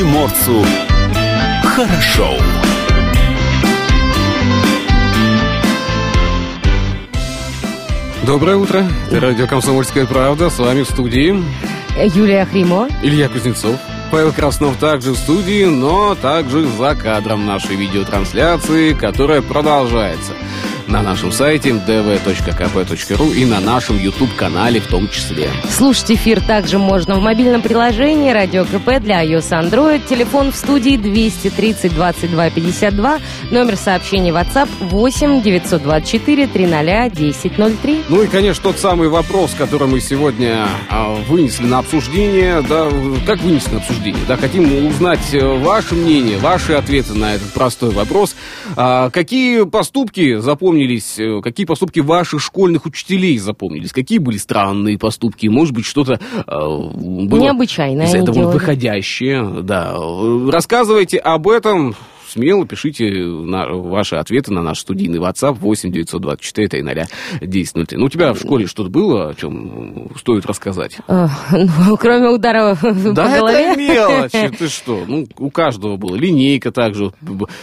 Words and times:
приморцу 0.00 0.64
хорошо. 1.62 2.34
Доброе 8.24 8.56
утро. 8.56 8.86
Это 9.08 9.20
радио 9.20 9.46
«Комсомольская 9.46 10.06
правда». 10.06 10.48
С 10.48 10.58
вами 10.58 10.84
в 10.84 10.88
студии 10.88 11.44
Юлия 12.14 12.46
Хримо. 12.46 12.88
Илья 13.02 13.28
Кузнецов. 13.28 13.76
Павел 14.10 14.32
Краснов 14.32 14.78
также 14.78 15.12
в 15.12 15.16
студии, 15.16 15.66
но 15.66 16.14
также 16.14 16.66
за 16.66 16.94
кадром 16.94 17.44
нашей 17.44 17.76
видеотрансляции, 17.76 18.94
которая 18.94 19.42
продолжается 19.42 20.32
на 20.90 21.02
нашем 21.02 21.30
сайте 21.30 21.70
dv.kp.ru 21.70 23.34
и 23.34 23.44
на 23.44 23.60
нашем 23.60 23.96
YouTube-канале 23.96 24.80
в 24.80 24.88
том 24.88 25.08
числе. 25.08 25.48
Слушать 25.70 26.12
эфир 26.12 26.40
также 26.40 26.78
можно 26.78 27.14
в 27.14 27.22
мобильном 27.22 27.62
приложении 27.62 28.32
«Радио 28.32 28.64
КП» 28.64 29.00
для 29.00 29.24
iOS 29.24 29.50
Android. 29.50 30.02
Телефон 30.08 30.50
в 30.50 30.56
студии 30.56 30.96
230 30.96 31.94
22 31.94 32.50
52. 32.50 33.18
Номер 33.52 33.76
сообщений 33.76 34.30
WhatsApp 34.30 34.68
8 34.80 35.42
924 35.42 36.46
300 36.48 37.04
1003. 37.04 38.04
Ну 38.08 38.22
и, 38.22 38.26
конечно, 38.26 38.64
тот 38.64 38.78
самый 38.78 39.08
вопрос, 39.08 39.54
который 39.56 39.86
мы 39.86 40.00
сегодня 40.00 40.66
а, 40.90 41.14
вынесли 41.28 41.66
на 41.66 41.78
обсуждение. 41.78 42.62
Да, 42.62 42.90
как 43.26 43.40
вынесли 43.40 43.74
на 43.74 43.78
обсуждение? 43.78 44.22
Да, 44.26 44.36
хотим 44.36 44.88
узнать 44.88 45.32
э, 45.32 45.46
ваше 45.58 45.94
мнение, 45.94 46.38
ваши 46.38 46.72
ответы 46.72 47.14
на 47.14 47.34
этот 47.34 47.52
простой 47.52 47.90
вопрос. 47.90 48.34
А, 48.76 49.10
какие 49.10 49.64
поступки 49.64 50.38
запомнили 50.38 50.79
запомнились, 50.80 51.18
э, 51.18 51.40
какие 51.42 51.66
поступки 51.66 52.00
ваших 52.00 52.40
школьных 52.40 52.86
учителей 52.86 53.38
запомнились, 53.38 53.92
какие 53.92 54.18
были 54.18 54.38
странные 54.38 54.98
поступки, 54.98 55.46
может 55.46 55.74
быть, 55.74 55.84
что-то 55.84 56.14
э, 56.14 56.42
было 56.46 57.40
необычайное 57.40 58.06
из 58.06 58.14
этого 58.14 58.50
выходящее. 58.50 59.62
Да. 59.62 59.94
Рассказывайте 60.50 61.18
об 61.18 61.48
этом 61.48 61.94
смело 62.30 62.66
пишите 62.66 63.10
на, 63.10 63.66
ваши 63.68 64.16
ответы 64.16 64.52
на 64.52 64.62
наш 64.62 64.80
студийный 64.80 65.18
WhatsApp 65.18 65.54
8 65.54 65.92
924 65.92 66.68
300 66.68 67.08
1003. 67.40 67.98
Ну, 67.98 68.06
у 68.06 68.08
тебя 68.08 68.32
в 68.32 68.38
школе 68.38 68.66
что-то 68.66 68.90
было, 68.90 69.30
о 69.30 69.34
чем 69.34 70.10
стоит 70.18 70.46
рассказать? 70.46 70.98
А, 71.08 71.28
ну, 71.52 71.96
кроме 71.96 72.28
удара 72.28 72.76
да 72.82 73.24
по 73.24 73.38
голове. 73.38 73.72
это 73.72 73.78
мелочи, 73.78 74.56
ты 74.56 74.68
что? 74.68 75.04
Ну, 75.06 75.26
у 75.38 75.50
каждого 75.50 75.96
было. 75.96 76.16
Линейка 76.16 76.70
также 76.70 77.12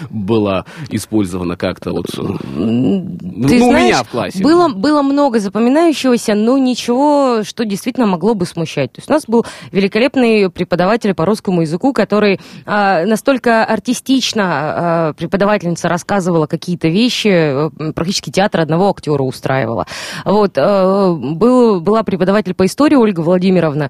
была 0.09 0.65
использована 0.89 1.55
как-то 1.55 1.91
вот. 1.91 2.07
Ты 2.07 2.21
ну, 2.21 3.17
знаешь, 3.37 3.61
у 3.61 3.71
меня 3.71 4.03
в 4.03 4.09
классе. 4.09 4.43
Было, 4.43 4.69
было 4.69 5.01
много 5.01 5.39
запоминающегося, 5.39 6.35
но 6.35 6.57
ничего, 6.57 7.43
что 7.43 7.65
действительно 7.65 8.07
могло 8.07 8.33
бы 8.33 8.45
смущать. 8.45 8.91
То 8.93 8.99
есть 8.99 9.09
у 9.09 9.13
нас 9.13 9.23
был 9.27 9.45
великолепный 9.71 10.49
преподаватель 10.49 11.13
по 11.13 11.25
русскому 11.25 11.61
языку, 11.61 11.93
который 11.93 12.39
а, 12.65 13.05
настолько 13.05 13.63
артистично 13.63 14.56
Э, 14.57 15.13
преподавательница 15.17 15.89
рассказывала 15.89 16.47
какие-то 16.47 16.87
вещи, 16.87 17.27
э, 17.27 17.91
практически 17.93 18.29
театр 18.29 18.61
одного 18.61 18.89
актера 18.89 19.23
устраивала. 19.23 19.85
Вот, 20.25 20.53
э, 20.55 21.11
был, 21.13 21.81
была 21.81 22.03
преподаватель 22.03 22.53
по 22.53 22.65
истории 22.65 22.95
Ольга 22.95 23.21
Владимировна, 23.21 23.89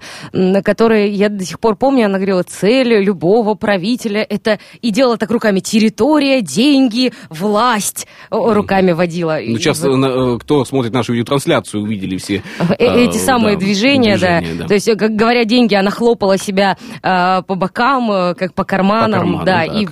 которая, 0.64 1.08
я 1.08 1.30
до 1.30 1.44
сих 1.46 1.60
пор 1.60 1.76
помню, 1.76 2.06
она 2.06 2.18
говорила, 2.18 2.44
цель 2.44 3.00
любого 3.00 3.56
правителя 3.56 4.26
это 4.28 4.60
и 4.82 4.92
делала 4.92 5.18
так 5.18 5.32
руками 5.32 5.60
территория, 5.60 6.42
деньги, 6.42 7.14
власть 7.30 8.08
руками 8.30 8.92
водила. 8.92 9.40
Ну, 9.44 9.58
сейчас 9.58 9.84
и, 9.84 10.40
кто 10.40 10.66
смотрит 10.66 10.94
нашу 10.94 11.14
видеотрансляцию, 11.14 11.84
увидели 11.84 12.18
все 12.18 12.44
эти 12.78 13.18
самые 13.18 13.56
да, 13.56 13.62
движения, 13.62 14.18
движения 14.18 14.54
да. 14.54 14.64
да. 14.64 14.68
То 14.68 14.74
есть, 14.74 14.98
как 14.98 15.16
говоря 15.16 15.46
деньги, 15.46 15.76
она 15.76 15.92
хлопала 15.92 16.38
себя 16.38 16.78
по 17.02 17.56
бокам, 17.56 18.36
как 18.36 18.54
по 18.54 18.64
карманам, 18.64 19.38
по 19.38 19.46
карману, 19.46 19.46
да, 19.46 19.66
так. 19.66 19.76
и 19.76 19.88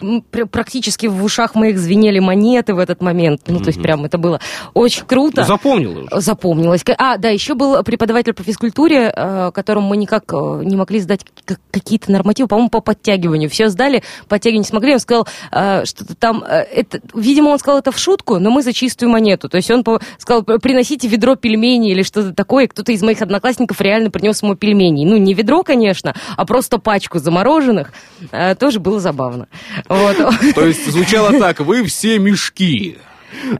практически 0.66 1.05
в 1.05 1.23
ушах 1.23 1.53
моих 1.53 1.77
звенели 1.77 2.17
монеты 2.17 2.73
в 2.73 2.80
этот 2.80 2.99
момент. 2.99 3.42
Ну, 3.45 3.59
то 3.59 3.67
есть 3.67 3.80
прям 3.80 4.03
это 4.03 4.17
было 4.17 4.39
очень 4.73 5.05
круто. 5.05 5.43
Запомнилось. 5.43 6.08
Запомнилось. 6.11 6.83
А, 6.98 7.17
да, 7.17 7.30
еще 7.30 7.53
был 7.53 7.83
преподаватель 7.83 8.33
по 8.33 8.42
физкультуре, 8.42 9.14
э, 9.15 9.52
которому 9.54 9.89
мы 9.89 9.98
никак 9.98 10.23
э, 10.33 10.61
не 10.64 10.75
могли 10.75 11.02
сдать 11.02 11.21
какие-то 11.70 12.11
нормативы, 12.11 12.48
по-моему, 12.48 12.71
по 12.71 12.81
подтягиванию. 12.81 13.48
Все 13.48 13.70
сдали, 13.70 14.02
подтягивать 14.27 14.65
не 14.65 14.70
смогли. 14.70 14.93
Он 14.93 14.99
сказал, 14.99 15.27
э, 15.52 15.86
что-то 15.86 16.15
там... 16.15 16.43
Это, 16.43 16.99
видимо, 17.14 17.49
он 17.49 17.59
сказал 17.59 17.80
это 17.80 17.92
в 17.92 17.99
шутку, 17.99 18.39
но 18.39 18.49
мы 18.49 18.64
за 18.64 18.73
чистую 18.73 19.11
монету. 19.11 19.48
То 19.48 19.58
есть 19.58 19.70
он 19.70 19.83
сказал, 20.17 20.42
приносите 20.42 21.08
ведро 21.08 21.36
пельменей 21.36 21.92
или 21.92 22.02
что-то 22.02 22.33
такое. 22.33 22.67
Кто-то 22.67 22.92
из 22.92 23.04
моих 23.04 23.21
одноклассников 23.21 23.80
реально 23.81 24.09
принес 24.09 24.42
ему 24.42 24.55
пельмени. 24.55 25.05
Ну, 25.05 25.17
не 25.17 25.36
ведро, 25.36 25.61
конечно, 25.61 26.15
а 26.36 26.45
просто 26.45 26.80
пачку 26.80 27.20
замороженных. 27.20 27.93
Тоже 28.59 28.80
было 28.80 28.99
забавно. 28.99 29.48
Вот. 29.87 30.17
То 30.55 30.66
есть 30.66 30.89
звучало 30.89 31.38
так, 31.38 31.60
вы 31.60 31.83
все 31.83 32.17
мешки. 32.17 32.98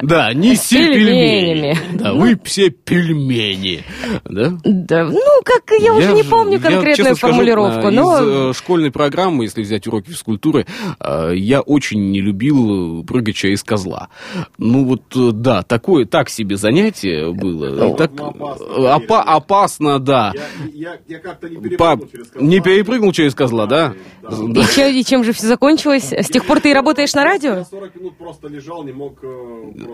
Да, 0.01 0.34
неси 0.34 0.78
пельмени. 0.78 1.78
Да, 1.94 2.13
вы 2.13 2.40
все 2.44 2.69
пельмени. 2.69 3.84
Да? 4.25 4.57
Да, 4.63 5.06
ну, 5.06 5.41
как, 5.44 5.63
я, 5.79 5.85
я 5.85 5.94
уже 5.94 6.13
не 6.13 6.23
помню 6.23 6.59
конкретную 6.59 7.09
я, 7.09 7.16
формулировку, 7.16 7.79
скажу, 7.79 7.95
но... 7.95 8.18
Из 8.18 8.51
э, 8.51 8.57
школьной 8.57 8.91
программы, 8.91 9.45
если 9.45 9.62
взять 9.62 9.88
уроки 9.88 10.09
физкультуры, 10.09 10.66
э, 11.00 11.31
я 11.35 11.62
очень 11.62 12.12
не 12.12 12.22
любил 12.22 13.03
прыгать 13.03 13.44
из 13.45 13.63
козла. 13.63 14.09
Ну, 14.57 14.85
вот, 14.85 15.16
э, 15.16 15.31
да, 15.31 15.63
такое, 15.63 16.06
так 16.06 16.29
себе 16.29 16.57
занятие 16.57 17.31
было. 17.31 17.69
Ну, 17.69 17.95
так, 17.95 18.12
опа 18.19 19.22
опасно, 19.22 20.00
да. 20.00 20.34
Я, 20.74 20.91
я, 20.91 21.00
я 21.07 21.19
как-то 21.19 21.50
не 21.50 21.57
перепрыгнул 21.57 22.06
По... 22.06 22.12
через 22.12 22.28
козла. 22.28 22.47
Не 22.47 22.59
перепрыгнул 22.62 23.12
через 23.12 23.35
козла, 23.35 23.66
да? 23.66 23.94
да. 24.22 24.62
И, 24.62 24.66
чем, 24.74 24.88
и 24.90 25.03
чем 25.03 25.24
же 25.24 25.34
все 25.34 25.47
закончилось? 25.47 26.12
С 26.12 26.28
тех 26.28 26.45
пор 26.45 26.59
ты 26.62 26.74
работаешь 26.74 27.13
на 27.13 27.24
радио? 27.24 27.56
Я 27.56 27.66
40 27.66 27.95
минут 27.95 28.18
просто 28.18 28.47
лежал, 28.47 28.84
не 28.84 28.91
мог 28.91 29.19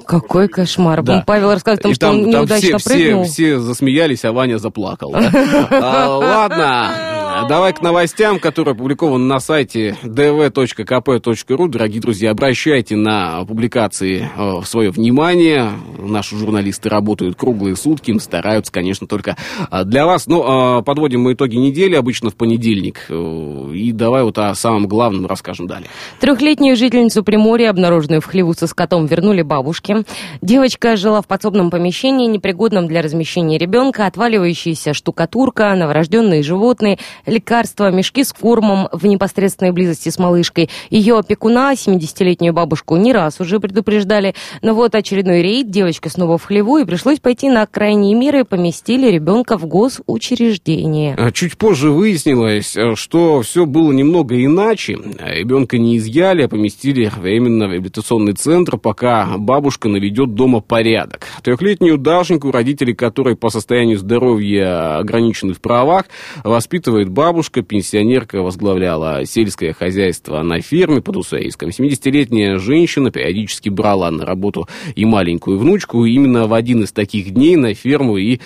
какой 0.06 0.47
кошмар. 0.47 1.03
Да. 1.03 1.24
Павел 1.25 1.52
рассказывает 1.52 1.80
о 1.80 1.84
том, 1.84 1.94
что 1.94 2.08
там, 2.08 2.16
он 2.16 2.30
неудачно 2.30 2.78
все, 2.78 2.90
прыгнул. 2.90 3.24
Все, 3.24 3.31
все 3.31 3.59
засмеялись, 3.59 4.25
а 4.25 4.31
Ваня 4.31 4.58
заплакал. 4.58 5.16
А, 5.72 6.18
ладно, 6.18 7.46
давай 7.47 7.74
к 7.74 7.81
новостям, 7.81 8.40
которые 8.40 8.74
опубликованы 8.74 9.25
на 9.25 9.40
сайте 9.40 9.97
dv.kp.ru. 10.03 11.68
Дорогие 11.68 12.02
друзья, 12.02 12.31
обращайте 12.31 12.96
на 12.96 13.46
публикации 13.46 14.30
э, 14.36 14.66
свое 14.66 14.92
внимание. 14.92 15.72
Наши 16.00 16.36
журналисты 16.36 16.90
работают 16.90 17.38
круглые 17.38 17.75
сутки, 17.75 18.18
стараются, 18.19 18.72
конечно, 18.72 19.08
только 19.08 19.38
э, 19.72 19.84
для 19.86 20.06
вас. 20.06 20.28
Ну, 20.28 20.80
э, 20.80 20.84
подводим 20.84 21.22
мы 21.22 21.34
итоги 21.34 21.56
недели, 21.56 21.96
обычно 21.96 22.30
в 22.30 22.36
понедельник. 22.36 23.09
И 23.09 23.92
давай 23.92 24.24
вот 24.24 24.38
о 24.38 24.53
самом 24.56 24.88
главном 24.88 25.25
расскажем 25.25 25.68
далее. 25.68 25.90
Трехлетнюю 26.19 26.75
жительницу 26.75 27.24
Приморья, 27.24 27.69
обнаруженную 27.69 28.22
в 28.22 28.25
хлеву 28.25 28.53
со 28.53 28.68
скотом, 28.68 29.06
вернули 29.06 29.42
бабушке. 29.71 30.03
Девочка 30.41 30.97
жила 30.97 31.21
в 31.21 31.27
подсобном 31.27 31.69
помещении, 31.69 32.27
непригодном 32.27 32.87
для 32.87 33.01
размещения 33.01 33.57
ребенка, 33.57 34.05
отваливающаяся 34.05 34.93
штукатурка, 34.93 35.73
новорожденные 35.75 36.43
животные, 36.43 36.99
лекарства, 37.25 37.89
мешки 37.89 38.23
с 38.23 38.33
кормом 38.33 38.89
в 38.91 39.05
непосредственной 39.05 39.71
близости 39.71 40.09
с 40.09 40.19
малышкой. 40.19 40.69
Ее 40.89 41.17
опекуна, 41.17 41.73
70-летнюю 41.73 42.53
бабушку, 42.53 42.97
не 42.97 43.13
раз 43.13 43.39
уже 43.39 43.59
предупреждали. 43.59 44.35
Но 44.61 44.73
вот 44.73 44.93
очередной 44.95 45.41
рейд, 45.41 45.69
девочка 45.69 46.09
снова 46.09 46.38
в 46.38 46.43
хлеву, 46.43 46.79
и 46.79 46.85
пришлось 46.85 47.19
пойти 47.19 47.49
на 47.49 47.65
крайние 47.65 48.15
меры, 48.15 48.43
поместили 48.43 49.09
ребенка 49.09 49.57
в 49.57 49.65
госучреждение. 49.67 51.15
А 51.17 51.31
чуть 51.31 51.57
позже 51.57 51.91
выяснилось, 51.91 52.75
что 52.95 53.41
все 53.41 53.65
было 53.65 53.93
немного 53.93 54.43
иначе. 54.43 54.97
Ребенка 55.19 55.77
не 55.77 55.97
изъяли, 55.97 56.43
а 56.43 56.49
поместили 56.49 57.09
временно 57.15 57.67
в 57.67 57.71
реабилитационный 57.71 58.33
центр, 58.33 58.77
пока 58.77 59.38
бабушка 59.38 59.60
наведет 59.89 60.33
дома 60.33 60.61
порядок. 60.61 61.27
Трехлетнюю 61.44 61.97
Дашеньку, 61.97 62.51
родители 62.51 62.94
которой 62.94 63.35
по 63.35 63.49
состоянию 63.49 63.97
здоровья 63.97 64.97
ограничены 64.97 65.53
в 65.53 65.61
правах, 65.61 66.05
воспитывает 66.44 67.09
бабушка, 67.09 67.62
пенсионерка 67.62 68.41
возглавляла 68.41 69.25
сельское 69.25 69.74
хозяйство 69.74 70.41
на 70.41 70.62
ферме 70.62 71.01
под 71.01 71.18
Усаиском. 71.18 71.69
70-летняя 71.69 72.57
женщина 72.57 73.12
периодически 73.12 73.69
брала 73.69 74.09
на 74.12 74.25
работу 74.25 74.68
и 74.95 75.06
маленькую 75.06 75.59
внучку. 75.59 76.06
Именно 76.06 76.47
в 76.47 76.53
один 76.53 76.83
из 76.83 76.91
таких 76.91 77.31
дней 77.31 77.56
на 77.56 77.74
ферму 77.74 78.18
и 78.18 78.39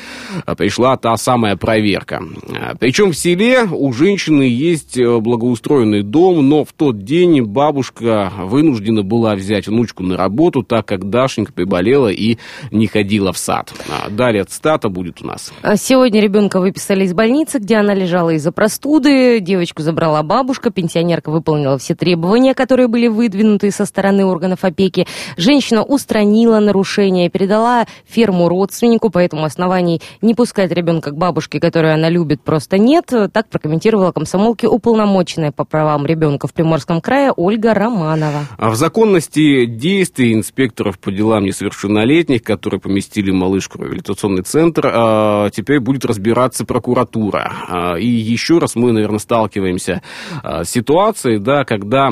а, 0.45 0.55
пришла 0.55 0.97
та 0.97 1.15
самая 1.17 1.55
проверка. 1.55 2.23
А, 2.49 2.75
Причем 2.77 3.11
в 3.11 3.17
селе 3.17 3.63
у 3.63 3.91
женщины 3.93 4.43
есть 4.43 4.97
э, 4.97 5.19
благоустроенный 5.19 6.03
дом, 6.03 6.47
но 6.47 6.65
в 6.65 6.73
тот 6.73 7.03
день 7.03 7.41
бабушка 7.43 8.31
вынуждена 8.37 9.03
была 9.03 9.35
взять 9.35 9.67
внучку 9.67 10.03
на 10.03 10.17
работу, 10.17 10.63
так 10.63 10.85
как 10.85 11.04
Дашенька 11.05 11.53
приболела 11.53 12.09
и 12.09 12.37
не 12.71 12.87
ходила 12.87 13.31
в 13.31 13.37
сад. 13.37 13.73
А 13.89 14.09
далее 14.09 14.43
цитата 14.43 14.89
будет 14.89 15.21
у 15.21 15.27
нас. 15.27 15.53
А 15.61 15.77
сегодня 15.77 16.21
ребенка 16.21 16.59
выписали 16.59 17.05
из 17.05 17.13
больницы, 17.13 17.59
где 17.59 17.77
она 17.77 17.93
лежала 17.93 18.31
из-за 18.31 18.51
простуды, 18.51 19.39
девочку 19.39 19.81
забрала 19.81 20.23
бабушка, 20.23 20.71
пенсионерка 20.71 21.29
выполнила 21.31 21.77
все 21.77 21.95
требования, 21.95 22.53
которые 22.53 22.87
были 22.87 23.07
выдвинуты 23.07 23.71
со 23.71 23.85
стороны 23.85 24.25
органов 24.25 24.63
опеки. 24.63 25.07
Женщина 25.37 25.83
устранила 25.83 26.59
нарушение, 26.59 27.29
передала 27.29 27.85
ферму 28.05 28.49
родственнику, 28.49 29.09
поэтому 29.09 29.45
оснований 29.45 30.01
не 30.21 30.33
пускать 30.33 30.71
ребенка 30.71 31.11
к 31.11 31.17
бабушке, 31.17 31.59
которую 31.59 31.93
она 31.93 32.09
любит, 32.09 32.41
просто 32.41 32.77
нет. 32.77 33.05
Так 33.31 33.47
прокомментировала 33.49 34.11
комсомолки 34.11 34.65
уполномоченная 34.65 35.51
по 35.51 35.65
правам 35.65 36.05
ребенка 36.05 36.47
в 36.47 36.53
Приморском 36.53 37.01
крае 37.01 37.31
Ольга 37.35 37.73
Романова. 37.73 38.45
А 38.57 38.69
в 38.69 38.75
законности 38.75 39.65
действий 39.65 40.33
инспекторов 40.33 40.94
по 40.99 41.11
делам 41.11 41.45
несовершеннолетних, 41.45 42.43
которые 42.43 42.79
поместили 42.79 43.31
малышку 43.31 43.77
в 43.77 43.81
реабилитационный 43.81 44.43
центр, 44.43 44.89
а, 44.93 45.49
теперь 45.49 45.79
будет 45.79 46.05
разбираться 46.05 46.65
прокуратура. 46.65 47.51
А, 47.67 47.95
и 47.95 48.07
еще 48.07 48.59
раз 48.59 48.75
мы, 48.75 48.91
наверное, 48.91 49.19
сталкиваемся 49.19 50.01
с 50.43 50.69
ситуацией, 50.69 51.39
да, 51.39 51.63
когда 51.63 52.11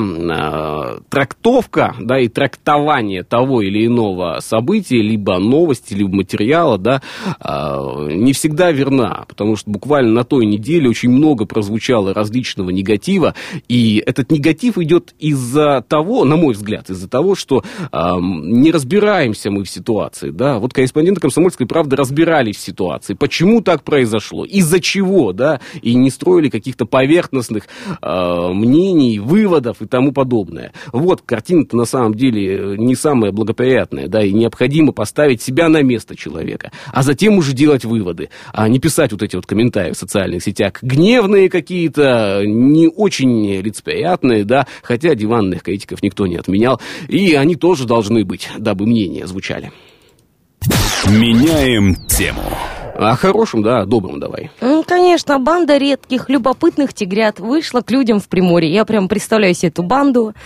трактовка 1.08 1.94
да, 2.00 2.18
и 2.18 2.28
трактование 2.28 3.22
того 3.22 3.62
или 3.62 3.86
иного 3.86 4.38
события, 4.40 5.00
либо 5.00 5.38
новости, 5.38 5.94
либо 5.94 6.14
материала, 6.14 6.78
да, 6.78 7.02
не 8.10 8.32
всегда 8.32 8.72
верна, 8.72 9.24
потому 9.28 9.56
что 9.56 9.70
буквально 9.70 10.12
на 10.12 10.24
той 10.24 10.46
неделе 10.46 10.88
очень 10.88 11.10
много 11.10 11.44
прозвучало 11.44 12.14
различного 12.14 12.70
негатива, 12.70 13.34
и 13.68 14.02
этот 14.04 14.30
негатив 14.30 14.78
идет 14.78 15.14
из-за 15.18 15.84
того, 15.86 16.24
на 16.24 16.36
мой 16.36 16.54
взгляд, 16.54 16.90
из-за 16.90 17.08
того, 17.08 17.34
что 17.34 17.62
не 17.92 18.70
разбираемся 18.74 19.50
мы 19.50 19.64
в 19.64 19.70
ситуации, 19.70 20.30
да, 20.30 20.58
вот 20.58 20.72
корреспонденты 20.72 21.20
«Комсомольской 21.20 21.66
правды» 21.66 21.96
разбирались 21.96 22.56
в 22.56 22.60
ситуации, 22.60 23.14
почему 23.14 23.60
так 23.60 23.84
произошло, 23.84 24.44
из-за 24.44 24.80
чего, 24.80 25.32
да, 25.32 25.60
и 25.80 25.94
не 25.94 26.10
строили 26.10 26.48
каких-то 26.50 26.84
поверхностных 26.84 27.68
э, 28.02 28.48
мнений, 28.52 29.20
выводов 29.20 29.80
и 29.80 29.86
тому 29.86 30.12
подобное. 30.12 30.72
Вот, 30.92 31.22
картина-то 31.22 31.76
на 31.76 31.84
самом 31.84 32.14
деле 32.14 32.76
не 32.76 32.96
самая 32.96 33.32
благоприятная, 33.32 34.08
да, 34.08 34.22
и 34.22 34.32
необходимо 34.32 34.92
поставить 34.92 35.40
себя 35.40 35.68
на 35.68 35.82
место 35.82 36.16
человека, 36.16 36.72
а 36.92 37.02
затем 37.02 37.38
уже 37.38 37.52
делать 37.52 37.84
выводы, 37.84 38.30
а 38.52 38.68
не 38.68 38.80
писать 38.80 39.12
вот 39.12 39.22
эти 39.22 39.36
вот 39.36 39.46
комментарии 39.46 39.92
в 39.92 39.96
социальных 39.96 40.42
сетях, 40.42 40.82
гневные 40.82 41.48
какие-то, 41.48 42.42
не 42.44 42.88
очень 42.88 43.60
лицеприятные, 43.60 44.44
да, 44.44 44.66
хотя 44.82 45.14
диванных 45.14 45.62
критиков 45.62 46.02
никто 46.02 46.26
не 46.26 46.36
отменял, 46.36 46.80
и 47.08 47.34
они 47.34 47.54
тоже 47.54 47.86
должны 47.86 48.24
быть, 48.24 48.48
дабы 48.64 48.86
мнения 48.86 49.26
звучали. 49.26 49.70
Меняем 51.06 51.94
тему. 52.08 52.42
О 52.96 53.16
хорошем, 53.16 53.62
да, 53.62 53.84
добром 53.84 54.20
давай. 54.20 54.50
Конечно, 54.86 55.38
банда 55.38 55.78
редких, 55.78 56.28
любопытных 56.28 56.94
тигрят 56.94 57.40
вышла 57.40 57.80
к 57.80 57.90
людям 57.90 58.20
в 58.20 58.28
Приморье. 58.28 58.72
Я 58.72 58.84
прям 58.84 59.08
представляю 59.08 59.54
себе 59.54 59.68
эту 59.68 59.82
банду. 59.82 60.32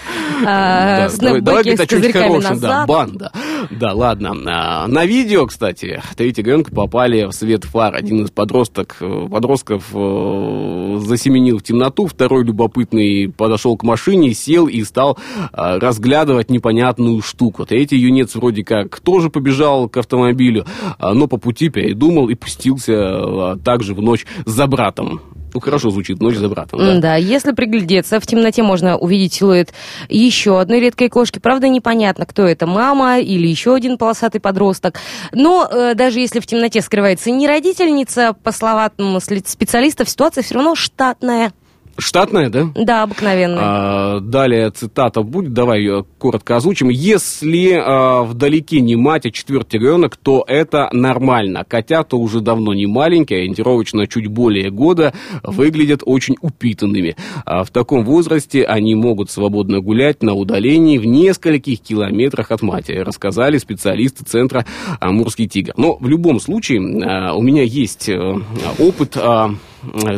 А, 0.46 1.08
давай, 1.18 1.76
с 1.76 1.86
козырьками 1.86 2.36
назад. 2.36 2.60
Да, 2.60 2.86
банда. 2.86 3.32
Да, 3.72 3.92
ладно. 3.92 4.36
А, 4.46 4.86
на 4.86 5.04
видео, 5.04 5.46
кстати, 5.46 6.00
три 6.16 6.32
тигренка 6.32 6.70
попали 6.70 7.24
в 7.24 7.32
свет 7.32 7.64
фар. 7.64 7.96
Один 7.96 8.24
из 8.24 8.30
подросток, 8.30 8.96
подростков 8.98 9.86
э, 9.92 10.98
засеменил 11.00 11.58
в 11.58 11.64
темноту, 11.64 12.06
второй 12.06 12.44
любопытный 12.44 13.28
подошел 13.28 13.76
к 13.76 13.82
машине, 13.82 14.32
сел 14.32 14.68
и 14.68 14.84
стал 14.84 15.18
а, 15.52 15.80
разглядывать 15.80 16.50
непонятную 16.50 17.20
штуку. 17.20 17.66
Третий 17.66 17.96
юнец 17.98 18.36
вроде 18.36 18.62
как 18.64 19.00
тоже 19.00 19.30
побежал 19.30 19.88
к 19.88 19.96
автомобилю, 19.96 20.66
но 21.00 21.26
по 21.26 21.36
пути 21.36 21.68
передумал 21.68 22.28
и 22.28 22.36
пустился 22.40 22.94
а, 22.96 23.58
также 23.62 23.94
в 23.94 24.02
ночь 24.02 24.26
за 24.46 24.66
братом. 24.66 25.20
Ну, 25.54 25.60
хорошо 25.60 25.90
звучит, 25.90 26.20
ночь 26.20 26.36
за 26.36 26.48
братом. 26.48 26.78
Да. 26.78 26.98
да, 26.98 27.16
если 27.16 27.52
приглядеться, 27.52 28.20
в 28.20 28.26
темноте 28.26 28.62
можно 28.62 28.96
увидеть 28.98 29.32
силуэт 29.32 29.72
еще 30.08 30.60
одной 30.60 30.80
редкой 30.80 31.08
кошки. 31.08 31.38
Правда, 31.38 31.68
непонятно, 31.68 32.26
кто 32.26 32.44
это, 32.44 32.66
мама 32.66 33.18
или 33.18 33.46
еще 33.46 33.74
один 33.74 33.96
полосатый 33.96 34.40
подросток. 34.40 35.00
Но 35.32 35.66
э, 35.70 35.94
даже 35.94 36.20
если 36.20 36.40
в 36.40 36.46
темноте 36.46 36.82
скрывается 36.82 37.30
не 37.30 37.46
родительница, 37.46 38.34
по 38.34 38.52
словам 38.52 38.90
специалистов, 39.20 40.08
ситуация 40.10 40.42
все 40.42 40.54
равно 40.54 40.74
штатная. 40.74 41.52
Штатная, 42.00 42.48
да? 42.48 42.68
Да, 42.76 43.02
обыкновенная. 43.02 43.60
А, 43.60 44.20
далее 44.20 44.70
цитата 44.70 45.22
будет, 45.22 45.52
давай 45.52 45.80
ее 45.80 46.04
коротко 46.18 46.56
озвучим. 46.56 46.90
Если 46.90 47.72
а, 47.72 48.22
вдалеке 48.22 48.80
не 48.80 48.94
мать, 48.94 49.26
а 49.26 49.32
четвертый 49.32 49.80
ребенок, 49.80 50.16
то 50.16 50.44
это 50.46 50.88
нормально. 50.92 51.64
Котята 51.66 52.16
уже 52.16 52.40
давно 52.40 52.72
не 52.72 52.86
маленькие, 52.86 53.40
ориентировочно 53.40 54.06
чуть 54.06 54.28
более 54.28 54.70
года, 54.70 55.12
выглядят 55.42 56.02
очень 56.06 56.36
упитанными. 56.40 57.16
А 57.44 57.64
в 57.64 57.70
таком 57.70 58.04
возрасте 58.04 58.64
они 58.64 58.94
могут 58.94 59.28
свободно 59.32 59.80
гулять 59.80 60.22
на 60.22 60.34
удалении 60.34 60.98
в 60.98 61.04
нескольких 61.04 61.80
километрах 61.80 62.52
от 62.52 62.62
матери, 62.62 63.00
рассказали 63.00 63.58
специалисты 63.58 64.24
центра 64.24 64.64
«Амурский 65.00 65.48
тигр». 65.48 65.72
Но 65.76 65.96
в 65.98 66.08
любом 66.08 66.38
случае 66.38 66.80
а, 67.04 67.34
у 67.34 67.42
меня 67.42 67.64
есть 67.64 68.08
а, 68.08 68.36
опыт... 68.78 69.16
А, 69.16 69.52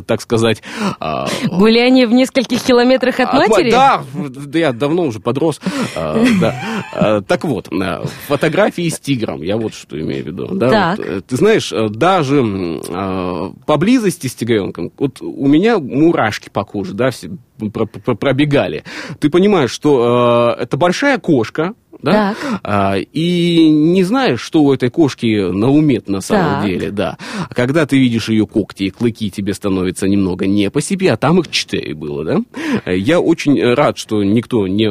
так 0.06 0.20
сказать... 0.20 0.62
А, 0.98 1.26
Гуляние 1.46 2.06
в 2.06 2.12
нескольких 2.12 2.62
километрах 2.62 3.20
от 3.20 3.32
матери? 3.32 3.70
Да, 3.70 4.02
я 4.54 4.72
давно 4.72 5.04
уже 5.04 5.20
подрос. 5.20 5.60
А, 5.96 6.22
да. 6.40 6.54
А, 6.92 7.20
так 7.22 7.44
вот, 7.44 7.68
фотографии 8.28 8.88
с 8.88 8.98
тигром, 8.98 9.42
я 9.42 9.56
вот 9.56 9.74
что 9.74 10.00
имею 10.00 10.24
в 10.24 10.26
виду. 10.26 10.48
Да, 10.52 10.94
вот, 10.96 11.06
э, 11.06 11.20
ты 11.26 11.36
знаешь, 11.36 11.72
э, 11.72 11.88
даже 11.88 12.42
поблизости 13.66 14.26
с 14.26 14.34
тигренком, 14.34 14.92
вот 14.98 15.20
у 15.20 15.46
меня 15.46 15.78
мурашки 15.78 16.48
по 16.48 16.64
коже, 16.64 16.94
да, 16.94 17.10
все 17.10 17.30
пробегали. 17.70 18.84
Ты 19.18 19.28
понимаешь, 19.28 19.70
что 19.70 20.56
э, 20.58 20.62
это 20.62 20.76
большая 20.76 21.18
кошка, 21.18 21.74
да? 22.02 22.34
А, 22.62 22.96
и 22.96 23.68
не 23.70 24.02
знаешь, 24.04 24.40
что 24.40 24.62
у 24.62 24.72
этой 24.72 24.90
кошки 24.90 25.50
на 25.50 25.70
уме 25.70 26.00
на 26.06 26.20
самом 26.20 26.60
так. 26.60 26.66
деле, 26.66 26.90
да. 26.90 27.18
Когда 27.54 27.86
ты 27.86 27.98
видишь 27.98 28.28
ее 28.28 28.46
когти 28.46 28.84
и 28.84 28.90
клыки, 28.90 29.30
тебе 29.30 29.54
становится 29.54 30.08
немного 30.08 30.46
не 30.46 30.70
по 30.70 30.80
себе, 30.80 31.12
а 31.12 31.16
там 31.16 31.40
их 31.40 31.50
четыре 31.50 31.94
было, 31.94 32.24
да. 32.24 32.40
Я 32.90 33.20
очень 33.20 33.62
рад, 33.74 33.98
что 33.98 34.22
никто 34.22 34.66
не, 34.66 34.90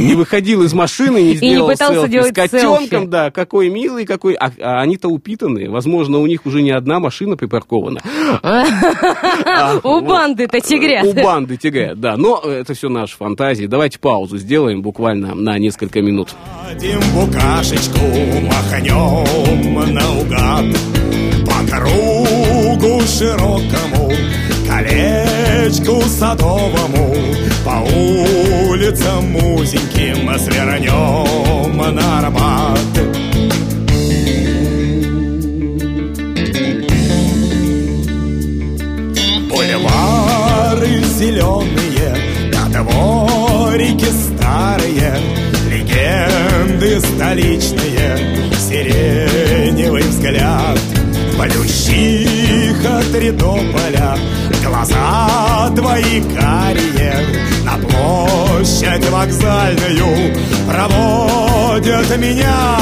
не 0.00 0.14
выходил 0.14 0.62
из 0.62 0.72
машины, 0.72 1.22
не 1.22 1.34
сделал 1.36 1.70
не 1.70 1.76
селфи 1.76 2.30
с 2.30 2.32
котенком, 2.32 2.88
селфи. 2.88 3.06
да, 3.06 3.30
какой 3.30 3.70
милый, 3.70 4.04
какой... 4.04 4.34
А, 4.34 4.50
а 4.60 4.80
они-то 4.80 5.08
упитанные, 5.08 5.68
возможно, 5.70 6.18
у 6.18 6.26
них 6.26 6.46
уже 6.46 6.62
не 6.62 6.70
одна 6.70 7.00
машина 7.00 7.36
припаркована. 7.36 8.00
У 9.82 10.00
банды-то 10.00 10.60
тигрят. 10.60 11.04
У 11.06 11.12
банды 11.12 11.56
тигрят, 11.56 12.00
да. 12.00 12.16
Но 12.16 12.38
это 12.38 12.74
все 12.74 12.88
наши 12.88 13.16
фантазии. 13.16 13.66
Давайте 13.66 13.98
паузу 13.98 14.38
сделаем 14.38 14.82
буквально 14.82 15.34
на 15.34 15.58
несколько 15.58 16.00
минут. 16.02 16.34
Дадим 16.50 17.00
букашечку, 17.14 18.00
махнем 18.42 19.94
наугад. 19.94 20.66
По 21.46 21.76
кругу 21.76 23.02
широкому, 23.06 24.10
колечку 24.66 26.02
садовому 26.08 27.14
По 27.64 27.80
улицам 28.68 29.36
узеньким 29.36 30.38
свернем 30.38 31.76
на 31.94 32.18
Арбат. 32.18 32.78
Бульвары 39.48 41.02
зеленые, 41.18 42.16
да 42.52 42.82
дворики 42.82 44.06
старые 44.06 45.39
легенды 46.70 47.00
столичные, 47.00 48.50
сиреневый 48.58 50.02
взгляд, 50.02 50.78
Полющих 51.38 52.84
от 52.84 53.14
Редополя, 53.14 54.16
глаза 54.64 55.70
твои 55.74 56.20
карие, 56.20 57.26
На 57.64 57.78
площадь 57.78 59.08
вокзальную 59.08 60.34
проводят 60.68 62.18
меня 62.18 62.78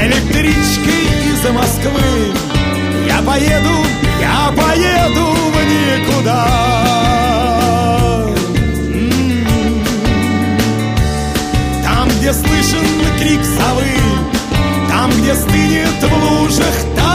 Электричкой 0.00 1.04
из 1.26 1.50
Москвы. 1.50 2.32
Я 3.06 3.20
поеду, 3.22 3.84
я 4.20 4.52
поеду 4.56 5.26
в 5.50 6.06
никуда. 6.06 6.87
Где 12.28 12.34
слышен 12.34 12.84
крик 13.18 13.40
совы, 13.42 13.86
Там, 14.88 15.10
где 15.12 15.34
стынет 15.34 16.02
в 16.02 16.42
лужах 16.42 16.74
талая 16.94 17.07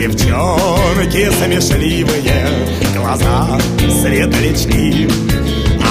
Девчонки 0.00 1.30
смешливые, 1.30 2.46
глаза 2.96 3.46
светлячки 4.00 5.06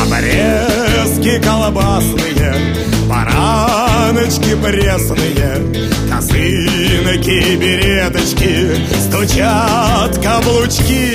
Обрезки 0.01 1.39
колбасные, 1.43 2.75
бараночки 3.07 4.55
пресные 4.55 5.61
Косынки, 6.09 7.55
береточки, 7.55 8.83
стучат 8.99 10.17
каблучки 10.23 11.13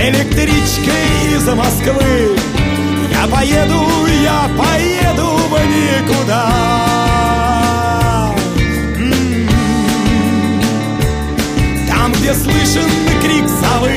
Электричкой 0.00 1.34
из 1.34 1.48
Москвы. 1.48 2.36
Я 3.10 3.26
поеду, 3.26 4.06
я 4.22 4.48
поеду 4.56 5.26
в 5.48 5.58
никуда 5.66 6.89
где 12.20 12.34
слышен 12.34 12.90
крик 13.22 13.48
совы, 13.48 13.96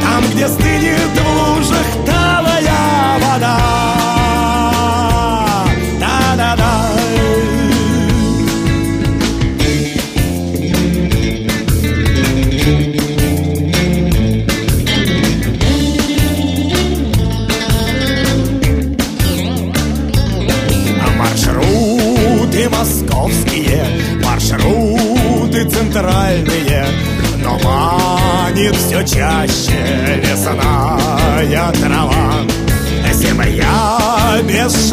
Там, 0.00 0.24
где 0.32 0.48
стынет 0.48 1.27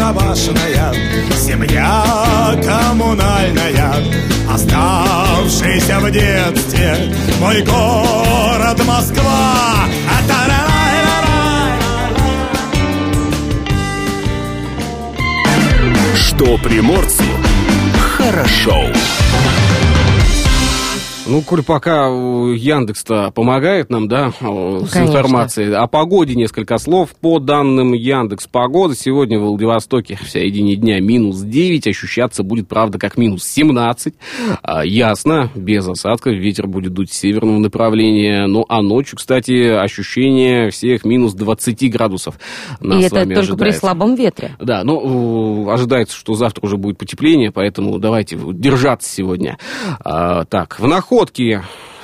Бесшабашная, 0.06 0.94
семья 1.36 2.56
коммунальная 2.64 3.96
Оставшийся 4.48 6.00
в 6.00 6.12
детстве 6.12 7.12
мой 7.40 7.64
город 7.64 8.86
Москва 8.86 9.88
Что 16.16 16.58
приморцу 16.58 17.24
хорошо. 18.18 18.86
Ну, 21.28 21.42
коль 21.42 21.64
пока 21.64 22.06
Яндекс-то 22.06 23.32
помогает 23.32 23.90
нам, 23.90 24.08
да, 24.08 24.32
Конечно. 24.40 24.88
с 24.88 24.96
информацией. 24.96 25.72
О 25.74 25.88
погоде 25.88 26.36
несколько 26.36 26.78
слов. 26.78 27.16
По 27.20 27.40
данным 27.40 27.94
Яндекс 27.94 28.46
Погода, 28.46 28.96
сегодня 28.96 29.40
в 29.40 29.44
Владивостоке 29.44 30.20
в 30.22 30.30
середине 30.30 30.76
дня 30.76 31.00
минус 31.00 31.40
9, 31.42 31.88
ощущаться 31.88 32.44
будет, 32.44 32.68
правда, 32.68 33.00
как 33.00 33.18
минус 33.18 33.44
17. 33.44 34.14
А, 34.62 34.86
ясно, 34.86 35.50
без 35.56 35.88
осадков, 35.88 36.34
ветер 36.34 36.68
будет 36.68 36.94
дуть 36.94 37.12
с 37.12 37.18
северного 37.18 37.58
направления. 37.58 38.46
Ну, 38.46 38.64
а 38.70 38.84
ночью, 38.84 39.18
кстати, 39.18 39.70
ощущение 39.70 40.70
всех 40.70 41.06
минус 41.06 41.34
20 41.34 41.92
градусов. 41.92 42.36
Нас 42.80 43.02
И 43.02 43.06
это 43.06 43.24
только 43.24 43.40
ожидается. 43.40 43.56
при 43.56 43.72
слабом 43.72 44.14
ветре. 44.14 44.56
Да, 44.60 44.84
ну, 44.84 45.68
ожидается, 45.72 46.16
что 46.16 46.36
завтра 46.36 46.64
уже 46.68 46.78
будет 46.78 47.00
потепление, 47.00 47.52
поэтому 47.52 47.98
давайте 47.98 48.38
держаться 48.38 49.10
сегодня. 49.12 49.58
А, 50.02 50.46
так, 50.46 50.80
в 50.80 50.86
Находке 50.86 51.15
находки 51.16 51.62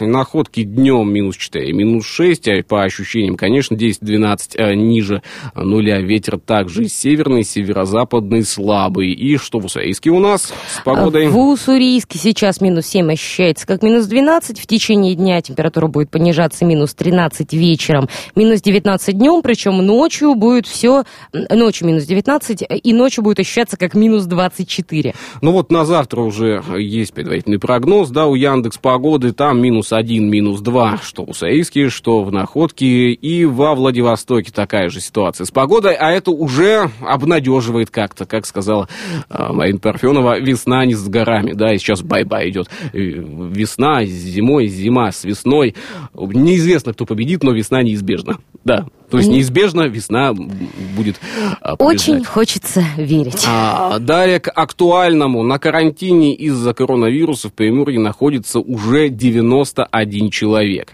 находки 0.08 0.64
днем 0.64 1.12
минус 1.12 1.36
4, 1.38 1.74
минус 1.74 2.06
6, 2.06 2.48
а 2.48 2.64
по 2.64 2.84
ощущениям, 2.84 3.36
конечно, 3.36 3.76
10-12 3.76 4.58
а, 4.58 4.74
ниже 4.76 5.22
нуля. 5.56 6.00
Ветер 6.02 6.40
также 6.40 6.88
северный, 6.88 7.44
северо-западный, 7.44 8.44
слабый. 8.44 9.12
И 9.12 9.38
что 9.38 9.60
в 9.60 9.66
Уссурийске 9.66 10.10
у 10.10 10.20
нас 10.20 10.54
с 10.68 10.84
погодой? 10.84 11.28
В 11.28 11.38
Уссурийске 11.38 12.18
сейчас 12.18 12.62
минус 12.62 12.88
7 12.88 13.12
ощущается 13.12 13.68
как 13.68 13.84
минус 13.84 14.06
12. 14.08 14.60
В 14.60 14.68
течение 14.68 15.16
дня 15.16 15.42
температура 15.42 15.88
будет 15.88 16.10
понижаться 16.10 16.66
минус 16.66 16.94
13 16.94 17.54
вечером, 17.54 18.10
минус 18.36 18.62
19 18.62 19.18
днем, 19.18 19.42
причем 19.42 19.78
ночью 19.86 20.36
будет 20.36 20.68
все, 20.68 21.04
ночью 21.34 21.88
минус 21.88 22.06
19, 22.06 22.64
и 22.84 22.94
ночью 22.94 23.24
будет 23.24 23.40
ощущаться 23.40 23.78
как 23.78 23.94
минус 23.94 24.26
24. 24.26 25.14
Ну 25.42 25.52
вот 25.52 25.72
на 25.72 25.86
завтра 25.86 26.22
уже 26.22 26.64
есть 26.78 27.14
предварительный 27.14 27.60
прогноз, 27.60 28.10
да, 28.10 28.28
у 28.28 28.36
Яндекс 28.36 28.78
погоды, 28.78 29.01
там 29.34 29.62
минус 29.62 29.94
1, 29.94 30.30
минус 30.30 30.62
2, 30.62 31.00
что 31.04 31.24
у 31.24 31.34
Саиске, 31.34 31.90
что 31.90 32.24
в 32.24 32.32
Находке 32.32 33.12
и 33.12 33.46
во 33.46 33.76
Владивостоке 33.76 34.52
такая 34.52 34.90
же 34.90 35.00
ситуация 35.00 35.46
с 35.46 35.52
погодой, 35.52 35.96
а 35.96 36.12
это 36.12 36.32
уже 36.32 36.90
обнадеживает 37.02 37.90
как-то, 37.90 38.26
как 38.26 38.46
сказала 38.46 38.88
э, 39.30 39.52
Марина 39.52 39.80
Парфенова, 39.80 40.40
весна 40.40 40.86
не 40.86 40.94
за 40.94 41.08
горами, 41.08 41.54
да, 41.54 41.74
и 41.74 41.78
сейчас 41.78 42.02
бай-бай 42.02 42.50
идет. 42.50 42.70
Весна 42.94 44.06
с 44.06 44.10
зимой, 44.10 44.68
зима 44.68 45.12
с 45.12 45.24
весной. 45.24 45.76
Неизвестно, 46.14 46.94
кто 46.94 47.06
победит, 47.06 47.44
но 47.44 47.52
весна 47.52 47.82
неизбежна, 47.84 48.38
да. 48.64 48.86
То 49.12 49.18
есть 49.18 49.30
неизбежно 49.30 49.88
весна 49.88 50.34
будет 50.34 51.20
а, 51.60 51.76
Очень 51.76 52.24
хочется 52.24 52.84
верить. 52.96 53.44
А, 53.46 54.00
далее 54.00 54.40
к 54.40 54.50
актуальному. 54.50 55.44
На 55.44 55.60
карантине 55.60 56.34
из-за 56.34 56.74
коронавируса 56.74 57.50
в 57.50 57.54
Приморье 57.54 58.00
находится 58.00 58.60
уже 58.60 59.10
91 59.10 60.30
человек. 60.30 60.94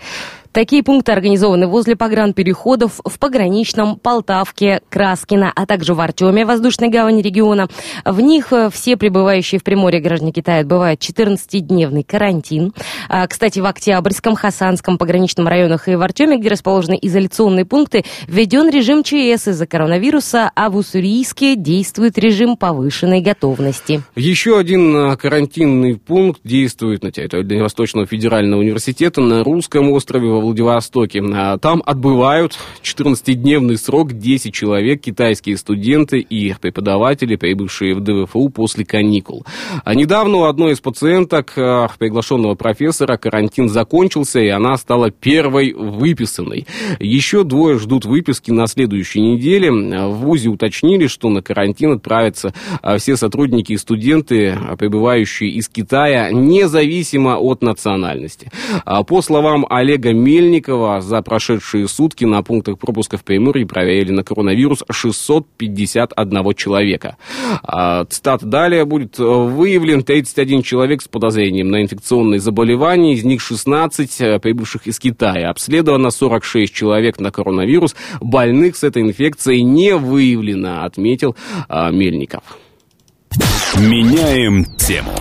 Такие 0.57 0.81
пункты 0.81 1.11
организованы 1.11 1.67
возле 1.67 1.95
погранпереходов 1.95 2.99
в 3.05 3.19
Пограничном, 3.19 3.95
Полтавке, 3.95 4.81
Краскино, 4.89 5.53
а 5.55 5.67
также 5.67 5.93
в 5.93 6.01
Артеме, 6.01 6.47
воздушной 6.47 6.89
гавани 6.89 7.21
региона. 7.21 7.67
В 8.03 8.19
них 8.21 8.51
э, 8.51 8.71
все 8.73 8.97
прибывающие 8.97 9.59
в 9.59 9.63
Приморье 9.63 10.01
граждане 10.01 10.31
Китая 10.31 10.61
отбывают 10.61 10.99
14-дневный 10.99 12.03
карантин. 12.03 12.73
А, 13.07 13.27
кстати, 13.27 13.59
в 13.59 13.67
Октябрьском, 13.67 14.33
Хасанском 14.33 14.97
пограничном 14.97 15.47
районах 15.47 15.87
и 15.89 15.95
в 15.95 16.01
Артеме, 16.01 16.39
где 16.39 16.49
расположены 16.49 16.97
изоляционные 17.03 17.65
пункты, 17.65 18.03
введен 18.27 18.67
режим 18.71 19.03
ЧС 19.03 19.49
из-за 19.49 19.67
коронавируса, 19.67 20.49
а 20.55 20.71
в 20.71 20.77
Уссурийске 20.77 21.55
действует 21.55 22.17
режим 22.17 22.57
повышенной 22.57 23.21
готовности. 23.21 24.01
Еще 24.15 24.57
один 24.57 24.95
э, 24.95 25.17
карантинный 25.17 25.97
пункт 25.97 26.41
действует 26.43 27.03
на 27.03 27.11
территории 27.11 27.43
Дальневосточного 27.43 28.07
федерального 28.07 28.61
университета 28.61 29.21
на 29.21 29.43
Русском 29.43 29.91
острове 29.91 30.29
во 30.29 30.46
Владивостоке. 30.47 31.21
А, 31.33 31.57
там 31.57 31.83
отбывают 31.85 32.57
14-дневный 32.81 33.77
срок 33.77 34.13
10 34.13 34.53
человек, 34.53 35.01
китайские 35.01 35.57
студенты 35.57 36.19
и 36.19 36.53
преподаватели, 36.59 37.35
прибывшие 37.35 37.93
в 37.93 37.99
ДВФУ 38.01 38.49
после 38.49 38.85
каникул. 38.85 39.45
А 39.83 39.93
недавно 39.93 40.37
у 40.37 40.43
одной 40.43 40.73
из 40.73 40.79
пациенток, 40.79 41.53
а, 41.57 41.87
приглашенного 41.97 42.55
профессора, 42.55 43.17
карантин 43.17 43.69
закончился, 43.69 44.39
и 44.39 44.47
она 44.47 44.77
стала 44.77 45.11
первой 45.11 45.73
выписанной. 45.73 46.65
Еще 46.99 47.43
двое 47.43 47.77
ждут 47.77 48.05
выписки 48.05 48.51
на 48.51 48.67
следующей 48.67 49.21
неделе. 49.21 49.71
В 49.71 50.15
ВУЗе 50.17 50.49
уточнили, 50.49 51.07
что 51.07 51.29
на 51.29 51.41
карантин 51.41 51.93
отправятся 51.93 52.53
все 52.97 53.17
сотрудники 53.17 53.73
и 53.73 53.77
студенты, 53.77 54.57
прибывающие 54.77 55.49
из 55.49 55.67
Китая, 55.69 56.31
независимо 56.31 57.37
от 57.37 57.61
национальности. 57.61 58.51
По 59.07 59.21
словам 59.21 59.65
Олега 59.69 60.13
Мельникова 60.27 60.99
за 60.99 61.21
прошедшие 61.21 61.87
сутки 61.87 62.25
на 62.25 62.43
пунктах 62.43 62.77
пропуска 62.77 63.17
в 63.17 63.23
Приморье 63.23 63.65
проверили 63.65 64.11
на 64.11 64.23
коронавирус 64.23 64.83
651 64.89 66.53
человека. 66.53 67.15
А, 67.63 68.03
цитата 68.03 68.45
далее 68.45 68.83
будет. 68.83 69.17
Выявлен 69.19 70.03
31 70.03 70.63
человек 70.63 71.01
с 71.01 71.07
подозрением 71.07 71.69
на 71.69 71.81
инфекционные 71.81 72.41
заболевания, 72.41 73.13
из 73.13 73.23
них 73.23 73.39
16 73.39 74.19
э, 74.19 74.39
прибывших 74.39 74.85
из 74.87 74.99
Китая. 74.99 75.49
Обследовано 75.49 76.11
46 76.11 76.73
человек 76.73 77.21
на 77.21 77.31
коронавирус. 77.31 77.95
Больных 78.19 78.75
с 78.75 78.83
этой 78.83 79.03
инфекцией 79.03 79.61
не 79.61 79.95
выявлено, 79.95 80.83
отметил 80.83 81.37
а, 81.69 81.89
Мельников. 81.89 82.43
Меняем 83.77 84.65
тему. 84.77 85.13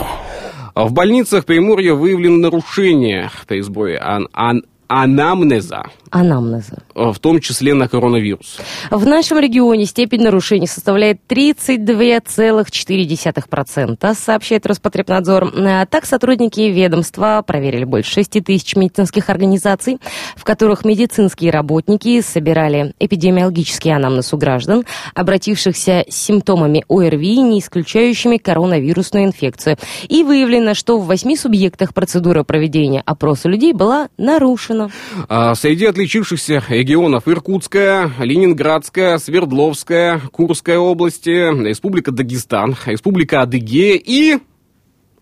В 0.75 0.93
больницах 0.93 1.45
Приморья 1.45 1.95
выявлены 1.95 2.39
нарушения 2.39 3.31
при 3.47 3.61
сборе 3.61 3.99
ан 3.99 4.29
ан 4.33 4.65
анамнеза 4.89 5.85
анамнеза. 6.11 6.83
В 6.95 7.19
том 7.19 7.41
числе 7.41 7.75
на 7.75 7.89
коронавирус. 7.89 8.59
В 8.91 9.07
нашем 9.07 9.39
регионе 9.39 9.87
степень 9.87 10.23
нарушений 10.23 10.67
составляет 10.67 11.21
32,4%, 11.29 14.15
сообщает 14.15 14.67
Роспотребнадзор. 14.67 15.53
Так 15.91 16.05
сотрудники 16.07 16.61
ведомства 16.61 17.43
проверили 17.47 17.85
больше 17.85 18.13
6 18.13 18.45
тысяч 18.45 18.75
медицинских 18.77 19.31
организаций, 19.31 19.99
в 20.37 20.45
которых 20.45 20.85
медицинские 20.85 21.51
работники 21.51 22.21
собирали 22.21 22.95
эпидемиологический 22.99 23.95
анамнез 23.95 24.33
у 24.33 24.37
граждан, 24.37 24.85
обратившихся 25.15 26.05
с 26.09 26.15
симптомами 26.15 26.85
ОРВИ, 26.89 27.43
не 27.43 27.59
исключающими 27.61 28.39
коронавирусную 28.39 29.27
инфекцию. 29.27 29.77
И 30.09 30.23
выявлено, 30.23 30.75
что 30.75 30.99
в 30.99 31.07
восьми 31.07 31.37
субъектах 31.37 31.95
процедура 31.95 32.43
проведения 32.43 33.03
опроса 33.05 33.49
людей 33.49 33.73
была 33.73 34.09
нарушена. 34.17 34.76
А, 35.29 35.55
среди 35.55 35.87
отличившихся 35.87 36.63
регионов 36.69 37.27
Иркутская, 37.27 38.11
Ленинградская, 38.19 39.19
Свердловская, 39.19 40.21
Курская 40.33 40.79
области, 40.79 41.31
Республика 41.67 42.13
Дагестан, 42.13 42.77
Республика 42.87 43.43
Адыгея 43.43 44.01
и 44.03 44.39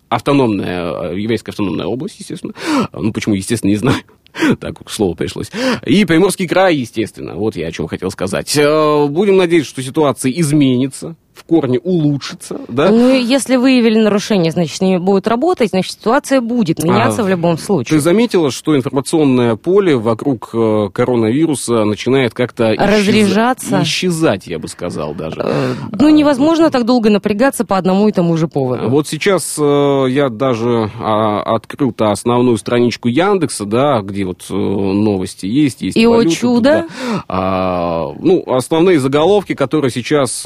автономная, 0.08 1.12
э, 1.12 1.20
еврейская 1.20 1.50
автономная 1.50 1.86
область, 1.86 2.18
естественно. 2.20 2.54
Ну, 2.92 3.12
почему, 3.12 3.34
естественно, 3.34 3.70
не 3.70 3.76
знаю. 3.76 4.02
Так, 4.60 4.90
слово 4.90 5.14
пришлось. 5.14 5.50
И 5.86 6.04
Приморский 6.04 6.48
край, 6.48 6.74
естественно. 6.76 7.36
Вот 7.36 7.54
я 7.54 7.68
о 7.68 7.72
чем 7.72 7.86
хотел 7.86 8.10
сказать. 8.10 8.56
Э, 8.56 9.06
будем 9.06 9.36
надеяться, 9.36 9.70
что 9.70 9.82
ситуация 9.82 10.32
изменится 10.32 11.16
в 11.34 11.44
корне 11.44 11.78
улучшится, 11.78 12.60
да? 12.68 12.90
Ну, 12.90 13.12
если 13.12 13.56
выявили 13.56 13.98
нарушение, 13.98 14.52
значит, 14.52 14.76
с 14.76 14.80
ними 14.80 14.98
будут 14.98 15.26
работать, 15.26 15.70
значит, 15.70 15.92
ситуация 15.92 16.40
будет 16.40 16.82
меняться 16.82 17.22
а, 17.22 17.24
в 17.24 17.28
любом 17.28 17.58
случае. 17.58 17.98
Ты 17.98 18.00
заметила, 18.00 18.50
что 18.50 18.76
информационное 18.76 19.56
поле 19.56 19.96
вокруг 19.96 20.50
э, 20.54 20.88
коронавируса 20.92 21.84
начинает 21.84 22.34
как-то 22.34 22.74
разряжаться, 22.78 23.82
исчез... 23.82 24.14
исчезать, 24.14 24.46
я 24.46 24.58
бы 24.58 24.68
сказал 24.68 25.14
даже. 25.14 25.40
Э, 25.44 25.74
ну, 25.92 26.08
невозможно 26.08 26.70
так 26.70 26.84
долго 26.84 27.10
напрягаться 27.10 27.64
по 27.64 27.76
одному 27.76 28.08
и 28.08 28.12
тому 28.12 28.36
же 28.36 28.48
поводу. 28.48 28.88
Вот 28.88 29.08
сейчас 29.08 29.56
э, 29.58 30.06
я 30.08 30.28
даже 30.28 30.90
а, 31.00 31.42
открыл-то 31.42 32.10
основную 32.10 32.56
страничку 32.58 33.08
Яндекса, 33.08 33.64
да, 33.64 34.00
где 34.00 34.24
вот 34.24 34.44
новости 34.48 35.46
есть, 35.46 35.82
есть 35.82 35.96
и 35.96 36.06
валюта, 36.06 36.28
о 36.28 36.32
чудо. 36.32 36.62
Да. 36.62 37.24
А, 37.28 38.12
ну, 38.20 38.44
основные 38.46 39.00
заголовки, 39.00 39.54
которые 39.54 39.90
сейчас 39.90 40.44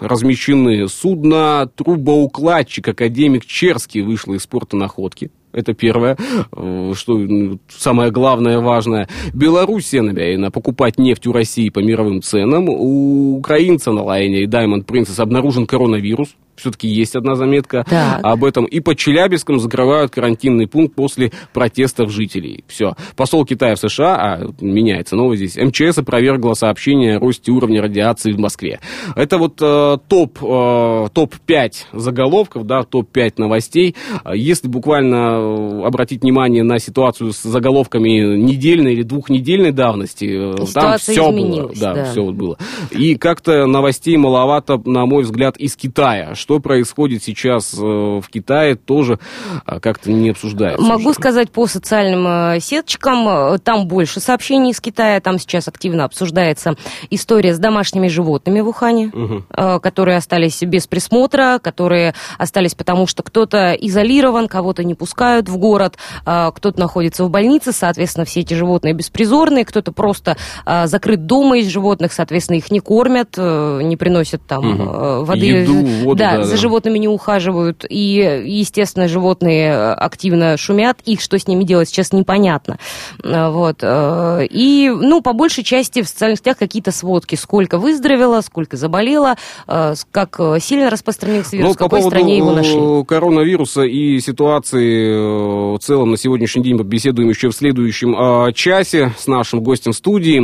размещены. 0.00 0.88
Судно 0.88 1.70
трубоукладчик 1.74 2.88
академик 2.88 3.44
Черский 3.44 4.02
вышло 4.02 4.34
из 4.34 4.46
порта 4.46 4.76
находки. 4.76 5.30
Это 5.52 5.74
первое, 5.74 6.16
э, 6.52 6.92
что 6.94 7.18
ну, 7.18 7.58
самое 7.68 8.10
главное, 8.10 8.60
важное. 8.60 9.08
Белоруссия 9.34 10.00
намерена 10.00 10.50
покупать 10.50 10.98
нефть 10.98 11.26
у 11.26 11.32
России 11.32 11.70
по 11.70 11.80
мировым 11.80 12.22
ценам. 12.22 12.68
У 12.68 13.36
украинца 13.38 13.90
на 13.90 14.02
лайнере 14.02 14.46
Diamond 14.46 14.86
Princess 14.86 15.20
обнаружен 15.20 15.66
коронавирус 15.66 16.36
все-таки 16.60 16.88
есть 16.88 17.16
одна 17.16 17.34
заметка 17.34 17.84
так. 17.88 18.20
об 18.22 18.44
этом. 18.44 18.64
И 18.64 18.80
под 18.80 18.98
Челябинском 18.98 19.58
закрывают 19.58 20.12
карантинный 20.12 20.66
пункт 20.66 20.94
после 20.94 21.32
протестов 21.52 22.10
жителей. 22.10 22.64
Все. 22.68 22.94
Посол 23.16 23.44
Китая 23.44 23.74
в 23.74 23.78
США, 23.78 24.16
а 24.16 24.50
меняется 24.60 25.16
новость 25.16 25.42
здесь, 25.42 25.56
МЧС 25.56 25.98
опровергла 25.98 26.54
сообщение 26.54 27.16
о 27.16 27.20
росте 27.20 27.52
уровня 27.52 27.82
радиации 27.82 28.32
в 28.32 28.38
Москве. 28.38 28.80
Это 29.14 29.38
вот 29.38 29.58
э, 29.60 29.98
топ, 30.08 30.38
э, 30.42 31.08
топ-5 31.12 31.72
заголовков, 31.92 32.66
да, 32.66 32.82
топ-5 32.82 33.34
новостей. 33.38 33.94
Если 34.32 34.68
буквально 34.68 35.14
э, 35.14 35.86
обратить 35.86 36.22
внимание 36.22 36.62
на 36.62 36.78
ситуацию 36.78 37.32
с 37.32 37.42
заголовками 37.42 38.36
недельной 38.36 38.94
или 38.94 39.02
двухнедельной 39.02 39.72
давности, 39.72 40.24
э, 40.24 40.66
Ситуация 40.66 40.74
там 40.74 40.98
все 40.98 41.32
было. 41.32 41.70
Да, 41.80 41.94
да, 41.94 42.04
все 42.10 42.22
вот 42.22 42.34
было. 42.34 42.58
И 42.90 43.14
как-то 43.14 43.66
новостей 43.66 44.16
маловато, 44.16 44.80
на 44.84 45.06
мой 45.06 45.22
взгляд, 45.22 45.56
из 45.56 45.76
Китая. 45.76 46.34
Что 46.34 46.49
что 46.50 46.58
происходит 46.58 47.22
сейчас 47.22 47.74
э, 47.74 47.80
в 47.80 48.24
Китае, 48.28 48.74
тоже 48.74 49.20
а, 49.64 49.78
как-то 49.78 50.10
не 50.10 50.30
обсуждается. 50.30 50.84
Могу 50.84 51.10
уже. 51.10 51.14
сказать 51.14 51.52
по 51.52 51.68
социальным 51.68 52.26
э, 52.26 52.58
сетчикам, 52.58 53.28
э, 53.28 53.58
там 53.60 53.86
больше 53.86 54.18
сообщений 54.18 54.72
из 54.72 54.80
Китая, 54.80 55.20
там 55.20 55.38
сейчас 55.38 55.68
активно 55.68 56.02
обсуждается 56.02 56.74
история 57.08 57.54
с 57.54 57.60
домашними 57.60 58.08
животными 58.08 58.58
в 58.62 58.68
Ухане, 58.68 59.12
угу. 59.14 59.44
которые 59.80 60.16
остались 60.16 60.60
без 60.62 60.88
присмотра, 60.88 61.60
которые 61.62 62.14
остались 62.36 62.74
потому, 62.74 63.06
что 63.06 63.22
кто-то 63.22 63.72
изолирован, 63.74 64.48
кого-то 64.48 64.82
не 64.82 64.94
пускают 64.94 65.48
в 65.48 65.56
город, 65.56 65.98
кто-то 66.24 66.80
находится 66.80 67.24
в 67.24 67.30
больнице, 67.30 67.72
соответственно, 67.72 68.24
все 68.24 68.40
эти 68.40 68.54
животные 68.54 68.92
беспризорные, 68.92 69.64
кто-то 69.64 69.92
просто 69.92 70.36
закрыт 70.66 71.26
дома 71.26 71.58
из 71.58 71.68
животных, 71.68 72.12
соответственно, 72.12 72.56
их 72.56 72.72
не 72.72 72.80
кормят, 72.80 73.36
не 73.36 73.96
приносят 73.96 74.42
там 74.46 74.80
угу. 74.80 75.24
воды. 75.24 75.46
Еду, 75.46 75.74
воду, 75.74 76.18
да, 76.18 76.39
да, 76.39 76.39
за 76.44 76.56
животными 76.56 76.98
не 76.98 77.08
ухаживают, 77.08 77.84
и, 77.88 78.42
естественно, 78.46 79.08
животные 79.08 79.92
активно 79.92 80.56
шумят, 80.56 80.98
их 81.04 81.20
что 81.20 81.38
с 81.38 81.46
ними 81.46 81.64
делать 81.64 81.88
сейчас 81.88 82.12
непонятно. 82.12 82.78
А, 83.22 83.50
вот. 83.50 83.78
Э, 83.82 84.46
и, 84.48 84.90
ну, 84.90 85.22
по 85.22 85.32
большей 85.32 85.64
части 85.64 86.02
в 86.02 86.08
социальных 86.08 86.38
сетях 86.38 86.58
какие-то 86.58 86.92
сводки, 86.92 87.34
сколько 87.34 87.78
выздоровело, 87.78 88.40
сколько 88.40 88.76
заболело, 88.76 89.36
э, 89.66 89.94
как 90.10 90.40
сильно 90.60 90.90
распространился 90.90 91.56
вирус, 91.56 91.70
ну, 91.70 91.74
в 91.74 91.78
какой 91.78 92.02
стране 92.02 92.36
его 92.36 92.52
нашли. 92.52 93.04
коронавируса 93.04 93.82
и 93.82 94.20
ситуации 94.20 95.12
э, 95.12 95.76
в 95.76 95.78
целом 95.80 96.12
на 96.12 96.16
сегодняшний 96.16 96.62
день 96.62 96.78
побеседуем 96.78 97.28
еще 97.28 97.50
в 97.50 97.54
следующем 97.54 98.52
часе 98.54 99.12
с 99.18 99.26
нашим 99.26 99.60
гостем 99.60 99.92
студии. 99.92 100.40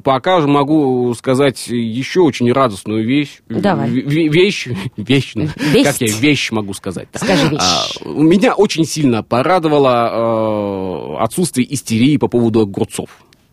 Пока 0.00 0.40
же 0.40 0.48
могу 0.48 1.14
сказать 1.14 1.68
еще 1.68 2.20
очень 2.20 2.50
радостную 2.52 3.06
вещь. 3.06 3.40
Давай. 3.48 3.88
Вещь, 3.90 4.68
вещь, 4.96 5.29
Весть. 5.56 5.84
Как 5.84 6.00
я 6.00 6.16
вещь 6.16 6.50
могу 6.50 6.74
сказать? 6.74 7.08
Скажи 7.14 7.48
вещь. 7.48 7.60
А, 7.60 7.86
меня 8.08 8.54
очень 8.54 8.84
сильно 8.84 9.22
порадовало 9.22 11.16
э, 11.18 11.22
отсутствие 11.22 11.72
истерии 11.72 12.16
по 12.16 12.28
поводу 12.28 12.60
огурцов. 12.60 13.10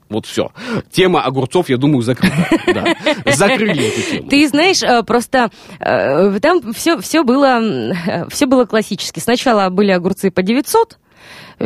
Вот 0.09 0.25
все. 0.25 0.51
Тема 0.91 1.21
огурцов, 1.21 1.69
я 1.69 1.77
думаю, 1.77 2.01
закрыта. 2.01 2.35
Да. 2.73 2.83
Закрыли 3.33 3.87
эту 3.87 4.01
тему. 4.09 4.29
Ты 4.29 4.47
знаешь, 4.47 4.83
э, 4.83 5.03
просто 5.03 5.51
э, 5.79 6.39
там 6.39 6.73
все, 6.73 6.99
все, 6.99 7.23
было, 7.23 7.61
э, 7.61 8.29
все 8.29 8.45
было 8.45 8.65
классически. 8.65 9.19
Сначала 9.19 9.69
были 9.69 9.91
огурцы 9.91 10.31
по 10.31 10.41
900, 10.41 10.97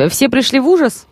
все 0.08 0.28
пришли 0.28 0.60
в 0.60 0.68
ужас, 0.68 1.06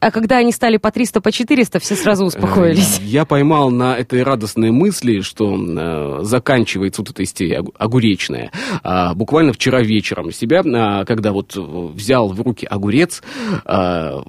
а 0.00 0.10
когда 0.10 0.36
они 0.36 0.52
стали 0.52 0.76
по 0.76 0.90
300, 0.90 1.20
по 1.20 1.32
400, 1.32 1.80
все 1.80 1.96
сразу 1.96 2.24
успокоились. 2.24 3.00
Я 3.00 3.24
поймал 3.24 3.70
на 3.70 3.96
этой 3.96 4.22
радостной 4.22 4.70
мысли, 4.70 5.20
что 5.20 5.56
э, 5.56 6.24
заканчивается 6.24 7.02
вот 7.02 7.10
эта 7.10 7.22
истерия 7.24 7.64
огуречная. 7.78 8.52
А, 8.82 9.14
буквально 9.14 9.52
вчера 9.52 9.80
вечером 9.82 10.30
себя, 10.30 10.62
а, 10.64 11.04
когда 11.04 11.32
вот 11.32 11.56
взял 11.56 12.28
в 12.28 12.40
руки 12.40 12.66
огурец, 12.66 13.22
а, 13.64 14.22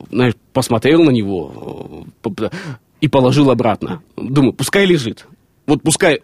посмотрел 0.54 1.04
на 1.04 1.12
него 1.12 2.06
э, 2.24 2.50
и 3.02 3.08
положил 3.08 3.52
обратно. 3.52 4.02
Думаю, 4.16 4.54
пускай 4.54 4.86
лежит. 4.86 5.28
Вот 5.68 5.84
пускай... 5.84 6.20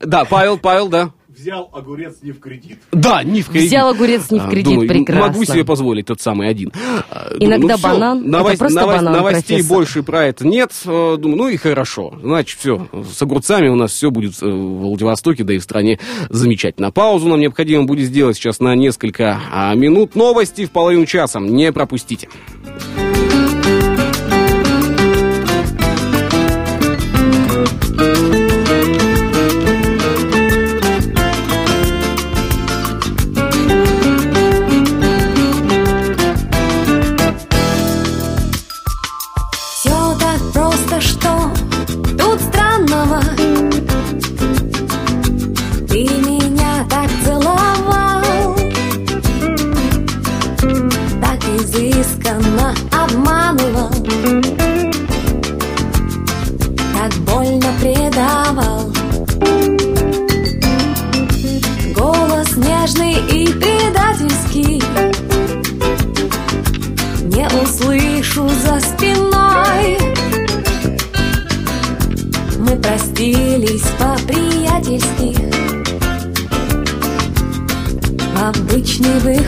Да, 0.00 0.24
Павел, 0.24 0.58
Павел, 0.58 0.88
да 0.88 1.12
взял 1.40 1.70
огурец 1.72 2.16
не 2.22 2.32
в 2.32 2.40
кредит. 2.40 2.78
Да, 2.92 3.22
не 3.24 3.42
в 3.42 3.48
кредит. 3.48 3.68
Взял 3.68 3.88
огурец 3.88 4.30
не 4.30 4.38
в 4.38 4.46
а, 4.46 4.50
кредит, 4.50 4.64
Думаю, 4.64 4.88
прекрасно. 4.88 5.26
Могу 5.26 5.44
себе 5.44 5.64
позволить 5.64 6.06
тот 6.06 6.20
самый 6.20 6.48
один. 6.48 6.70
А, 7.10 7.28
Иногда 7.38 7.76
ну, 7.76 7.82
банан, 7.82 8.30
Новость, 8.30 8.54
это 8.54 8.58
просто 8.58 8.80
новость, 8.80 8.98
банан, 8.98 9.12
Новостей 9.12 9.56
профессор. 9.56 9.76
больше 9.76 10.02
про 10.02 10.26
это 10.26 10.46
нет. 10.46 10.72
Э, 10.84 11.16
думаю, 11.18 11.38
ну 11.38 11.48
и 11.48 11.56
хорошо. 11.56 12.14
Значит, 12.22 12.58
все, 12.58 12.88
с 13.10 13.20
огурцами 13.22 13.68
у 13.68 13.74
нас 13.74 13.92
все 13.92 14.10
будет 14.10 14.34
э, 14.42 14.46
в 14.46 14.80
Владивостоке, 14.80 15.44
да 15.44 15.54
и 15.54 15.58
в 15.58 15.62
стране 15.62 15.98
замечательно. 16.28 16.90
Паузу 16.90 17.28
нам 17.28 17.40
необходимо 17.40 17.84
будет 17.84 18.06
сделать 18.06 18.36
сейчас 18.36 18.60
на 18.60 18.74
несколько 18.74 19.40
а, 19.50 19.74
минут. 19.74 20.14
Новости 20.14 20.66
в 20.66 20.70
половину 20.70 21.06
часа. 21.06 21.40
Не 21.40 21.72
пропустите. 21.72 22.28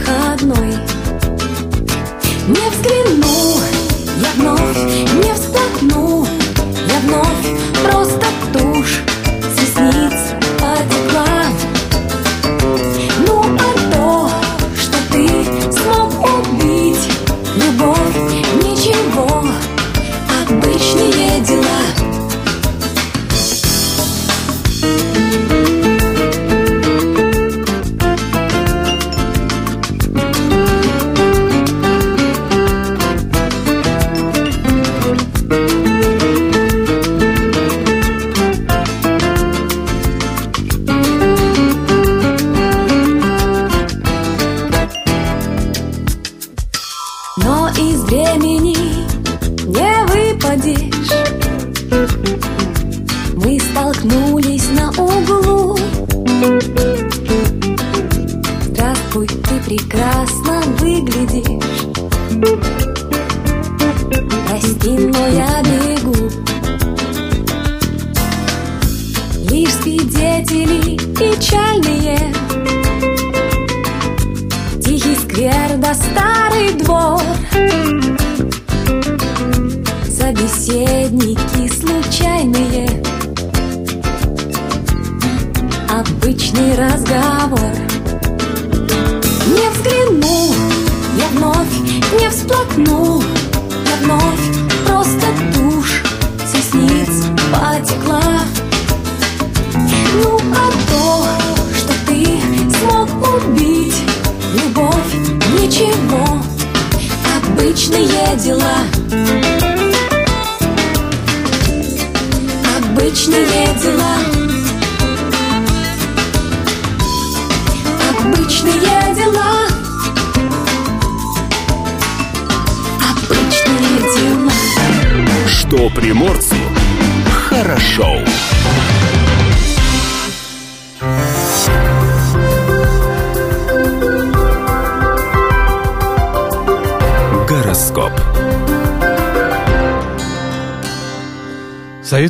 Выходной 0.03 0.75
Не 2.49 2.71
взгляну 2.71 3.63
я 4.21 4.29
вновь, 4.37 4.77
не 4.77 5.35
всплакну 5.35 5.52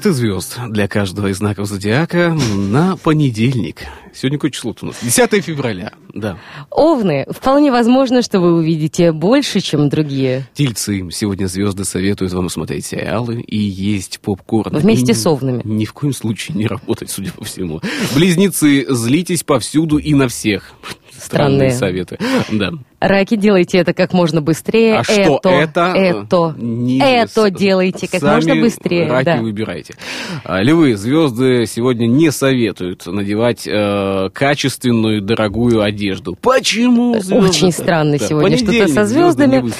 Советы 0.03 0.19
звезд 0.19 0.59
для 0.69 0.89
каждого 0.89 1.29
из 1.29 1.37
знаков 1.37 1.69
зодиака 1.69 2.37
на 2.57 2.97
понедельник. 2.97 3.83
Сегодня 4.13 4.37
какое 4.37 4.51
число 4.51 4.75
у 4.83 4.87
нас? 4.87 4.97
10 5.01 5.45
февраля, 5.45 5.93
да. 6.13 6.39
Овны. 6.71 7.25
Вполне 7.31 7.71
возможно, 7.71 8.21
что 8.23 8.41
вы 8.41 8.55
увидите 8.55 9.13
больше, 9.13 9.61
чем 9.61 9.89
другие. 9.89 10.49
Тельцы. 10.55 11.09
Сегодня 11.13 11.47
звезды 11.47 11.85
советуют 11.85 12.33
вам 12.33 12.49
смотреть 12.49 12.87
сериалы 12.87 13.43
и 13.43 13.57
есть 13.57 14.19
попкорн. 14.19 14.77
Вместе 14.77 15.13
и 15.13 15.15
с 15.15 15.25
овнами. 15.25 15.63
Ни 15.63 15.85
в 15.85 15.93
коем 15.93 16.13
случае 16.13 16.57
не 16.57 16.67
работать, 16.67 17.09
судя 17.09 17.31
по 17.31 17.45
всему. 17.45 17.81
Близнецы. 18.13 18.85
Злитесь 18.89 19.45
повсюду 19.45 19.99
и 19.99 20.15
на 20.15 20.27
всех. 20.27 20.73
Странные, 21.17 21.71
Странные 21.71 21.73
советы. 21.73 22.19
Да. 22.51 22.73
Раки, 23.03 23.35
делайте 23.35 23.79
это 23.79 23.95
как 23.95 24.13
можно 24.13 24.41
быстрее. 24.41 25.01
А 25.01 25.03
что 25.03 25.41
это? 25.43 25.93
Это. 25.97 26.55
Не... 26.57 27.01
Это 27.01 27.51
делайте 27.51 28.07
как 28.09 28.21
Сами 28.21 28.35
можно 28.35 28.55
быстрее. 28.55 29.09
раки 29.09 29.25
да. 29.25 29.37
выбирайте. 29.39 29.95
А, 30.45 30.63
львы, 30.63 30.97
звезды 30.97 31.67
сегодня 31.67 32.07
не 32.07 32.31
советуют 32.31 33.05
надевать 33.07 33.67
э, 33.67 34.31
качественную, 34.33 35.21
дорогую 35.21 35.83
одежду. 35.83 36.37
Почему 36.41 37.19
звезды? 37.19 37.49
Очень 37.49 37.73
странно 37.73 38.19
да. 38.19 38.27
сегодня 38.27 38.57
что-то 38.57 38.87
со 38.87 39.05
звездами. 39.05 39.73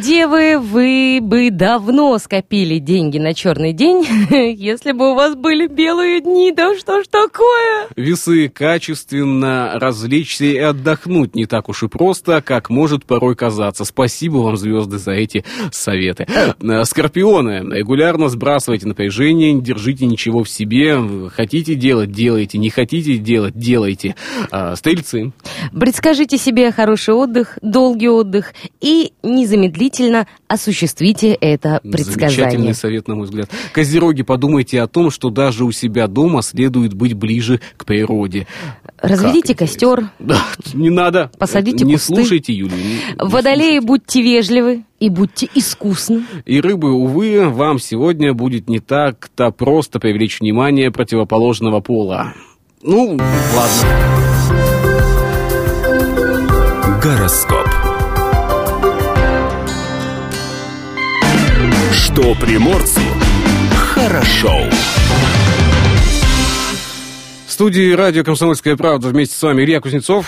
Девы, 0.00 0.58
вы 0.58 1.18
бы 1.20 1.50
давно 1.50 2.16
скопили 2.16 2.78
деньги 2.78 3.18
на 3.18 3.34
черный 3.34 3.74
день, 3.74 4.06
если 4.30 4.92
бы 4.92 5.12
у 5.12 5.14
вас 5.14 5.34
были 5.34 5.66
белые 5.66 6.22
дни. 6.22 6.50
Да 6.56 6.74
что 6.78 7.02
ж 7.02 7.06
такое? 7.10 7.88
Весы, 7.94 8.48
качественно 8.48 9.72
развлечься 9.74 10.46
и 10.46 10.56
отдохнуть 10.56 11.34
не 11.34 11.44
так 11.44 11.68
уж 11.68 11.82
и 11.82 11.88
просто, 11.88 12.40
как 12.40 12.69
может 12.70 13.04
порой 13.04 13.34
казаться. 13.34 13.84
Спасибо 13.84 14.38
вам, 14.38 14.56
звезды, 14.56 14.98
за 14.98 15.12
эти 15.12 15.44
советы. 15.72 16.26
Э, 16.60 16.84
скорпионы, 16.84 17.62
регулярно 17.74 18.28
сбрасывайте 18.28 18.86
напряжение, 18.86 19.52
не 19.52 19.60
держите 19.60 20.06
ничего 20.06 20.44
в 20.44 20.48
себе. 20.48 20.98
Хотите 21.34 21.74
делать, 21.74 22.12
делайте. 22.12 22.58
Не 22.58 22.70
хотите 22.70 23.16
делать, 23.18 23.56
делайте. 23.56 24.14
А, 24.50 24.76
стрельцы. 24.76 25.32
Предскажите 25.78 26.38
себе 26.38 26.72
хороший 26.72 27.14
отдых, 27.14 27.58
долгий 27.62 28.08
отдых 28.08 28.54
и 28.80 29.12
незамедлительно 29.22 30.26
осуществите 30.48 31.32
это 31.32 31.80
предсказание. 31.82 32.30
Замечательный 32.30 32.74
совет, 32.74 33.08
на 33.08 33.14
мой 33.14 33.24
взгляд. 33.26 33.50
Козероги, 33.72 34.22
подумайте 34.22 34.80
о 34.80 34.86
том, 34.86 35.10
что 35.10 35.30
даже 35.30 35.64
у 35.64 35.72
себя 35.72 36.06
дома 36.06 36.42
следует 36.42 36.94
быть 36.94 37.14
ближе 37.14 37.60
к 37.76 37.84
природе. 37.84 38.46
Разведите 38.98 39.54
как 39.54 39.68
костер. 39.68 40.10
Да, 40.18 40.44
не 40.74 40.90
надо. 40.90 41.30
Посадите 41.38 41.84
Не 41.84 41.94
кусты. 41.94 42.14
слушайте 42.14 42.52
Юлю. 42.60 42.74
Водолеи, 43.18 43.78
будьте 43.78 44.22
вежливы 44.22 44.84
и 44.98 45.08
будьте 45.08 45.48
искусны. 45.54 46.24
И 46.44 46.60
рыбы, 46.60 46.92
увы, 46.92 47.48
вам 47.48 47.78
сегодня 47.78 48.34
будет 48.34 48.68
не 48.68 48.80
так-то 48.80 49.50
просто 49.50 49.98
привлечь 49.98 50.40
внимание 50.40 50.90
противоположного 50.90 51.80
пола. 51.80 52.34
Ну, 52.82 53.18
ладно. 53.56 53.88
Гороскоп. 57.02 57.68
Что 61.92 62.34
приморцу 62.34 63.00
хорошо. 63.74 64.48
Хорошо 64.48 64.70
студии 67.60 67.92
радио 67.92 68.24
«Комсомольская 68.24 68.74
правда» 68.74 69.08
вместе 69.08 69.36
с 69.36 69.42
вами 69.42 69.62
Илья 69.64 69.82
Кузнецов. 69.82 70.24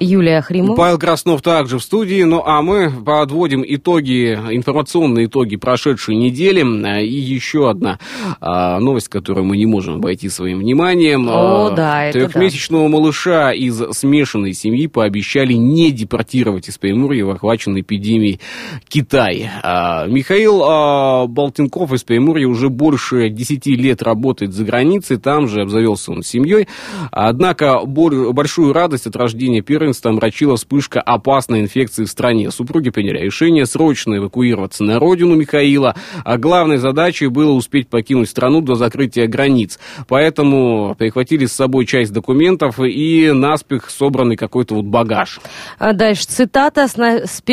Юлия 0.00 0.40
Хримова. 0.42 0.76
Павел 0.76 0.98
Краснов 0.98 1.42
также 1.42 1.78
в 1.78 1.82
студии. 1.82 2.22
Ну, 2.22 2.42
а 2.44 2.62
мы 2.62 2.90
подводим 2.90 3.64
итоги, 3.66 4.34
информационные 4.50 5.26
итоги 5.26 5.56
прошедшей 5.56 6.16
недели. 6.16 6.64
И 7.04 7.14
еще 7.14 7.70
одна 7.70 7.98
а, 8.40 8.78
новость, 8.80 9.08
которую 9.08 9.44
мы 9.44 9.56
не 9.56 9.66
можем 9.66 9.96
обойти 9.96 10.28
своим 10.28 10.58
вниманием. 10.58 11.28
О, 11.28 11.68
а, 11.68 11.70
да, 11.70 12.04
это 12.04 12.26
Трехмесячного 12.26 12.84
да. 12.84 12.88
малыша 12.88 13.52
из 13.52 13.80
смешанной 13.92 14.52
семьи 14.52 14.86
пообещали 14.86 15.52
не 15.52 15.90
депортировать 15.90 16.68
из 16.68 16.78
Приморья 16.78 17.24
в 17.24 17.30
охваченной 17.30 17.82
эпидемией 17.82 18.40
Китай. 18.88 19.50
А, 19.62 20.06
Михаил 20.06 20.62
а, 20.64 21.26
Болтенков 21.26 21.92
из 21.92 22.02
Приморья 22.02 22.48
уже 22.48 22.68
больше 22.68 23.28
10 23.28 23.66
лет 23.66 24.02
работает 24.02 24.52
за 24.52 24.64
границей. 24.64 25.18
Там 25.18 25.48
же 25.48 25.62
обзавелся 25.62 26.12
он 26.12 26.22
семьей. 26.22 26.68
Однако 27.10 27.84
большую 27.84 28.72
радость 28.72 29.06
от 29.06 29.16
рождения 29.16 29.60
первого 29.60 29.83
14 29.84 30.06
омрачила 30.06 30.56
вспышка 30.56 31.00
опасной 31.00 31.60
инфекции 31.60 32.04
в 32.04 32.08
стране. 32.08 32.50
Супруги 32.50 32.90
приняли 32.90 33.18
решение 33.18 33.66
срочно 33.66 34.16
эвакуироваться 34.16 34.82
на 34.82 34.98
родину 34.98 35.34
Михаила, 35.34 35.94
а 36.24 36.38
главной 36.38 36.78
задачей 36.78 37.26
было 37.26 37.52
успеть 37.52 37.88
покинуть 37.88 38.30
страну 38.30 38.60
до 38.62 38.76
закрытия 38.76 39.26
границ. 39.26 39.78
Поэтому 40.08 40.94
прихватили 40.98 41.46
с 41.46 41.52
собой 41.52 41.84
часть 41.86 42.12
документов 42.12 42.80
и 42.80 43.30
наспех 43.32 43.90
собранный 43.90 44.36
какой-то 44.36 44.76
вот 44.76 44.86
багаж. 44.86 45.40
А 45.78 45.92
дальше 45.92 46.24
цитата. 46.24 46.86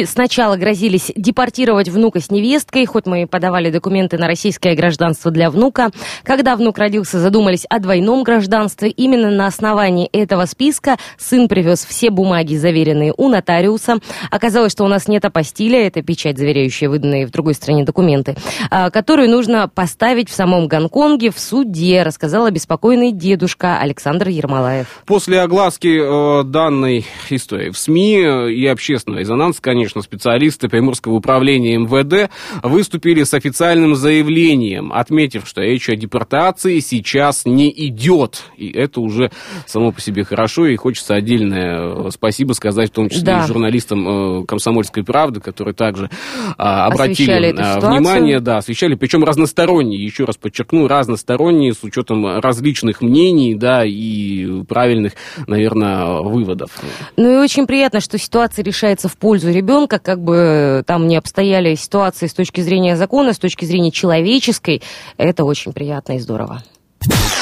Сначала 0.06 0.56
грозились 0.56 1.12
депортировать 1.16 1.90
внука 1.90 2.22
с 2.22 2.32
невесткой, 2.32 2.86
хоть 2.86 3.06
мы 3.06 3.24
и 3.24 3.26
подавали 3.26 3.72
документы 3.72 4.18
на 4.18 4.28
российское 4.28 4.76
гражданство 4.76 5.32
для 5.32 5.50
внука. 5.50 5.90
Когда 6.24 6.56
внук 6.56 6.78
родился, 6.78 7.20
задумались 7.20 7.66
о 7.70 7.80
двойном 7.80 8.24
гражданстве. 8.24 8.90
Именно 8.90 9.32
на 9.32 9.48
основании 9.48 10.08
этого 10.08 10.46
списка 10.46 10.98
сын 11.18 11.48
привез 11.48 11.86
все 11.86 12.10
бумаги, 12.10 12.21
заверенные 12.58 13.14
у 13.16 13.30
нотариуса. 13.30 14.00
Оказалось, 14.30 14.72
что 14.72 14.84
у 14.84 14.88
нас 14.88 15.08
нет 15.08 15.26
апостиля, 15.26 15.88
это 15.88 16.02
печать, 16.02 16.38
заверяющая 16.38 16.90
выданные 16.90 17.26
в 17.26 17.32
другой 17.32 17.54
стране 17.54 17.84
документы, 17.84 18.36
а, 18.70 18.90
которую 18.90 19.30
нужно 19.30 19.68
поставить 19.68 20.30
в 20.30 20.34
самом 20.34 20.68
Гонконге 20.68 21.32
в 21.32 21.40
суде, 21.40 22.04
рассказал 22.04 22.46
обеспокоенный 22.46 23.12
дедушка 23.12 23.80
Александр 23.80 24.30
Ермолаев. 24.30 24.88
После 25.06 25.42
огласки 25.42 26.42
э, 26.42 26.44
данной 26.44 27.06
истории 27.30 27.70
в 27.70 27.78
СМИ 27.78 28.18
э, 28.18 28.52
и 28.52 28.66
общественного 28.68 29.22
резонанса, 29.22 29.62
конечно, 29.62 30.02
специалисты 30.02 30.70
Приморского 30.70 31.14
управления 31.14 31.78
МВД 31.78 32.32
выступили 32.64 33.24
с 33.24 33.34
официальным 33.34 33.96
заявлением, 33.96 34.94
отметив, 34.94 35.48
что 35.48 35.62
речь 35.62 35.90
о 35.90 35.96
депортации 35.96 36.80
сейчас 36.80 37.46
не 37.46 37.72
идет. 37.88 38.44
И 38.58 38.70
это 38.72 39.02
уже 39.02 39.32
само 39.66 39.92
по 39.92 40.02
себе 40.02 40.24
хорошо, 40.24 40.68
и 40.68 40.76
хочется 40.76 41.16
отдельное 41.16 41.80
э, 41.80 42.08
спасибо 42.12 42.54
сказать, 42.54 42.90
в 42.90 42.94
том 42.94 43.10
числе 43.10 43.24
да. 43.24 43.44
и 43.44 43.48
журналистам 43.48 44.42
э, 44.42 44.46
«Комсомольской 44.46 45.04
правды», 45.04 45.40
которые 45.40 45.74
также 45.74 46.10
а, 46.58 46.86
обратили 46.88 47.50
э, 47.50 47.80
внимание, 47.80 48.40
да, 48.40 48.58
освещали, 48.58 48.96
причем 48.96 49.24
разносторонние, 49.24 50.04
еще 50.04 50.26
раз 50.26 50.38
подчеркну, 50.38 50.88
разносторонние, 50.88 51.74
с 51.74 51.84
учетом 51.84 52.40
различных 52.40 53.02
мнений, 53.02 53.56
да, 53.56 53.84
и 53.86 54.64
правильных, 54.64 55.14
наверное, 55.48 56.22
выводов. 56.22 56.72
Ну 57.18 57.34
и 57.34 57.38
очень 57.38 57.68
приятно, 57.68 58.00
что 58.00 58.18
ситуация 58.18 58.64
решается 58.64 59.08
в 59.08 59.18
пользу 59.18 59.52
ребенка, 59.52 60.00
как 60.00 60.22
бы 60.22 60.84
там 60.86 61.08
не 61.08 61.16
обстояли 61.16 61.76
ситуации 61.76 62.28
с 62.28 62.34
точки 62.34 62.62
зрения 62.62 62.96
закона, 62.96 63.34
с 63.34 63.40
точки 63.40 63.66
зрения 63.66 63.92
человеческой, 63.92 64.82
это 65.18 65.44
очень 65.44 65.74
приятно 65.74 66.14
и 66.14 66.20
здорово. 66.20 66.64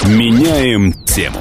Меняем 0.05 0.93
тему. 1.05 1.39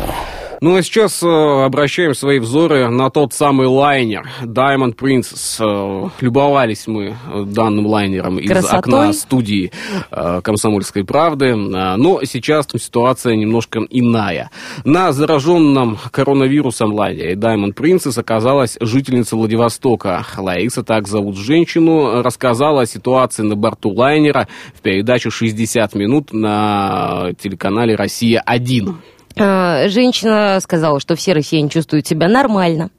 Ну 0.61 0.75
а 0.75 0.83
сейчас 0.83 1.23
э, 1.23 1.27
обращаем 1.27 2.15
свои 2.15 2.41
взоры 2.41 2.89
на 2.89 3.11
тот 3.11 3.33
самый 3.33 3.69
лайнер 3.69 4.29
Diamond 4.43 4.97
Princess. 4.97 5.59
Э, 5.61 6.11
любовались 6.21 6.89
мы 6.89 7.15
э, 7.15 7.45
данным 7.47 7.87
лайнером 7.87 8.39
Красотой. 8.39 8.69
из 8.69 8.75
окна 8.75 9.13
студии 9.13 9.71
э, 10.11 10.41
«Комсомольской 10.43 11.05
правды». 11.05 11.51
Э, 11.51 11.95
но 11.97 12.25
сейчас 12.25 12.67
ситуация 12.77 13.37
немножко 13.37 13.87
иная. 13.89 14.51
На 14.85 15.13
зараженном 15.13 15.97
коронавирусом 16.11 16.93
лайнере 16.93 17.35
Diamond 17.35 17.75
Princess 17.75 18.19
оказалась 18.19 18.77
жительница 18.81 19.37
Владивостока. 19.37 20.27
Лариса, 20.37 20.83
так 20.83 21.07
зовут 21.07 21.37
женщину, 21.37 22.21
рассказала 22.23 22.83
о 22.83 22.87
ситуации 22.87 23.45
на 23.45 23.55
борту 23.55 23.91
лайнера 23.91 24.49
в 24.75 24.81
передаче 24.81 25.29
«60 25.29 25.97
минут» 25.97 26.33
на 26.33 27.31
телеканале 27.39 27.95
«Россия-1». 27.95 28.97
А, 29.41 29.89
женщина 29.89 30.59
сказала, 30.61 31.01
что 31.01 31.17
все 31.17 31.33
россияне 31.33 31.69
чувствуют 31.69 32.07
себя 32.07 32.29
нормально, 32.29 32.91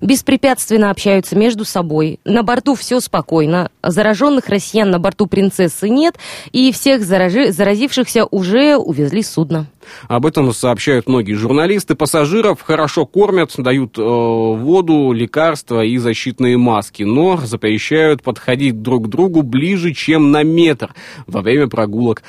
беспрепятственно 0.00 0.90
общаются 0.90 1.36
между 1.36 1.64
собой, 1.64 2.20
на 2.24 2.42
борту 2.42 2.74
все 2.74 3.00
спокойно, 3.00 3.70
зараженных 3.82 4.48
россиян 4.48 4.90
на 4.90 4.98
борту 4.98 5.26
принцессы 5.26 5.88
нет, 5.88 6.16
и 6.52 6.72
всех 6.72 7.02
заражи, 7.02 7.52
заразившихся 7.52 8.26
уже 8.30 8.76
увезли 8.76 9.22
с 9.22 9.30
судна. 9.30 9.66
Об 10.06 10.26
этом 10.26 10.52
сообщают 10.52 11.08
многие 11.08 11.34
журналисты. 11.34 11.94
Пассажиров 11.94 12.62
хорошо 12.62 13.06
кормят, 13.06 13.54
дают 13.56 13.98
э, 13.98 14.02
воду, 14.02 15.12
лекарства 15.12 15.84
и 15.84 15.96
защитные 15.98 16.56
маски, 16.56 17.02
но 17.02 17.36
запрещают 17.38 18.22
подходить 18.22 18.82
друг 18.82 19.06
к 19.06 19.08
другу 19.08 19.42
ближе, 19.42 19.92
чем 19.92 20.30
на 20.30 20.42
метр 20.42 20.94
во 21.26 21.42
время 21.42 21.68
прогулок 21.68 22.22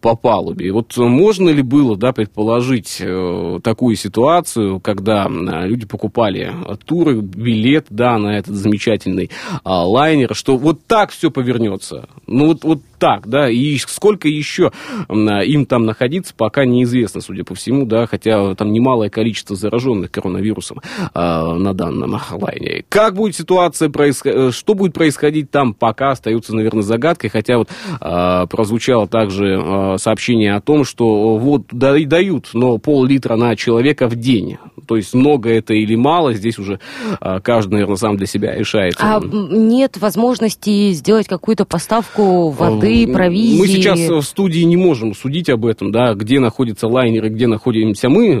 по 0.00 0.16
палубе. 0.16 0.68
И 0.68 0.70
вот 0.70 0.96
можно 0.96 1.50
ли 1.50 1.62
было 1.62 1.96
да, 1.96 2.12
предположить 2.12 2.95
э, 3.00 3.60
такую 3.62 3.96
ситуацию, 3.96 4.80
когда 4.80 5.28
люди 5.28 5.86
покупали 5.86 6.52
туры, 6.84 7.20
билет 7.20 7.86
да, 7.90 8.18
на 8.18 8.38
этот 8.38 8.54
замечательный 8.54 9.26
э, 9.26 9.58
лайнер, 9.64 10.34
что 10.34 10.56
вот 10.56 10.84
так 10.86 11.10
все 11.10 11.30
повернется? 11.30 12.08
Ну 12.26 12.46
вот, 12.46 12.64
вот 12.64 12.80
так, 12.98 13.26
да, 13.28 13.48
и 13.48 13.76
сколько 13.78 14.28
еще 14.28 14.72
им 15.08 15.66
там 15.66 15.84
находиться, 15.84 16.34
пока 16.36 16.64
неизвестно, 16.64 17.20
судя 17.20 17.44
по 17.44 17.54
всему, 17.54 17.86
да, 17.86 18.06
хотя 18.06 18.54
там 18.54 18.72
немалое 18.72 19.10
количество 19.10 19.56
зараженных 19.56 20.10
коронавирусом 20.10 20.80
э, 20.80 21.18
на 21.20 21.74
данном 21.74 22.20
лайне. 22.32 22.84
Как 22.88 23.14
будет 23.14 23.36
ситуация 23.36 23.88
происходить, 23.88 24.38
э, 24.38 24.50
что 24.52 24.74
будет 24.74 24.94
происходить 24.94 25.50
там, 25.50 25.74
пока 25.74 26.10
остается, 26.10 26.54
наверное, 26.54 26.82
загадкой, 26.82 27.30
хотя 27.30 27.58
вот 27.58 27.68
э, 28.00 28.46
прозвучало 28.48 29.06
также 29.06 29.60
э, 29.62 29.96
сообщение 29.98 30.54
о 30.54 30.60
том, 30.60 30.84
что 30.84 31.36
вот 31.38 31.66
дают, 31.70 32.50
но 32.54 32.78
пол-литра 32.78 33.36
на 33.36 33.56
человека 33.56 34.08
в 34.08 34.16
день, 34.16 34.58
то 34.86 34.96
есть 34.96 35.14
много 35.14 35.50
это 35.50 35.74
или 35.74 35.94
мало, 35.94 36.34
здесь 36.34 36.58
уже 36.58 36.80
э, 37.20 37.40
каждый, 37.42 37.74
наверное, 37.74 37.96
сам 37.96 38.16
для 38.16 38.26
себя 38.26 38.54
решает. 38.54 38.94
А 38.98 39.20
нет 39.22 39.96
возможности 39.98 40.92
сделать 40.92 41.26
какую-то 41.26 41.64
поставку 41.64 42.50
воды 42.50 42.85
воды, 42.86 43.12
провизии. 43.12 43.58
Мы 43.58 43.66
сейчас 43.68 43.98
в 43.98 44.22
студии 44.22 44.60
не 44.60 44.76
можем 44.76 45.14
судить 45.14 45.48
об 45.48 45.66
этом, 45.66 45.92
да, 45.92 46.14
где 46.14 46.40
находится 46.40 46.88
лайнер 46.88 47.26
и 47.26 47.28
где 47.28 47.46
находимся 47.46 48.08
мы. 48.08 48.28
Э, 48.28 48.36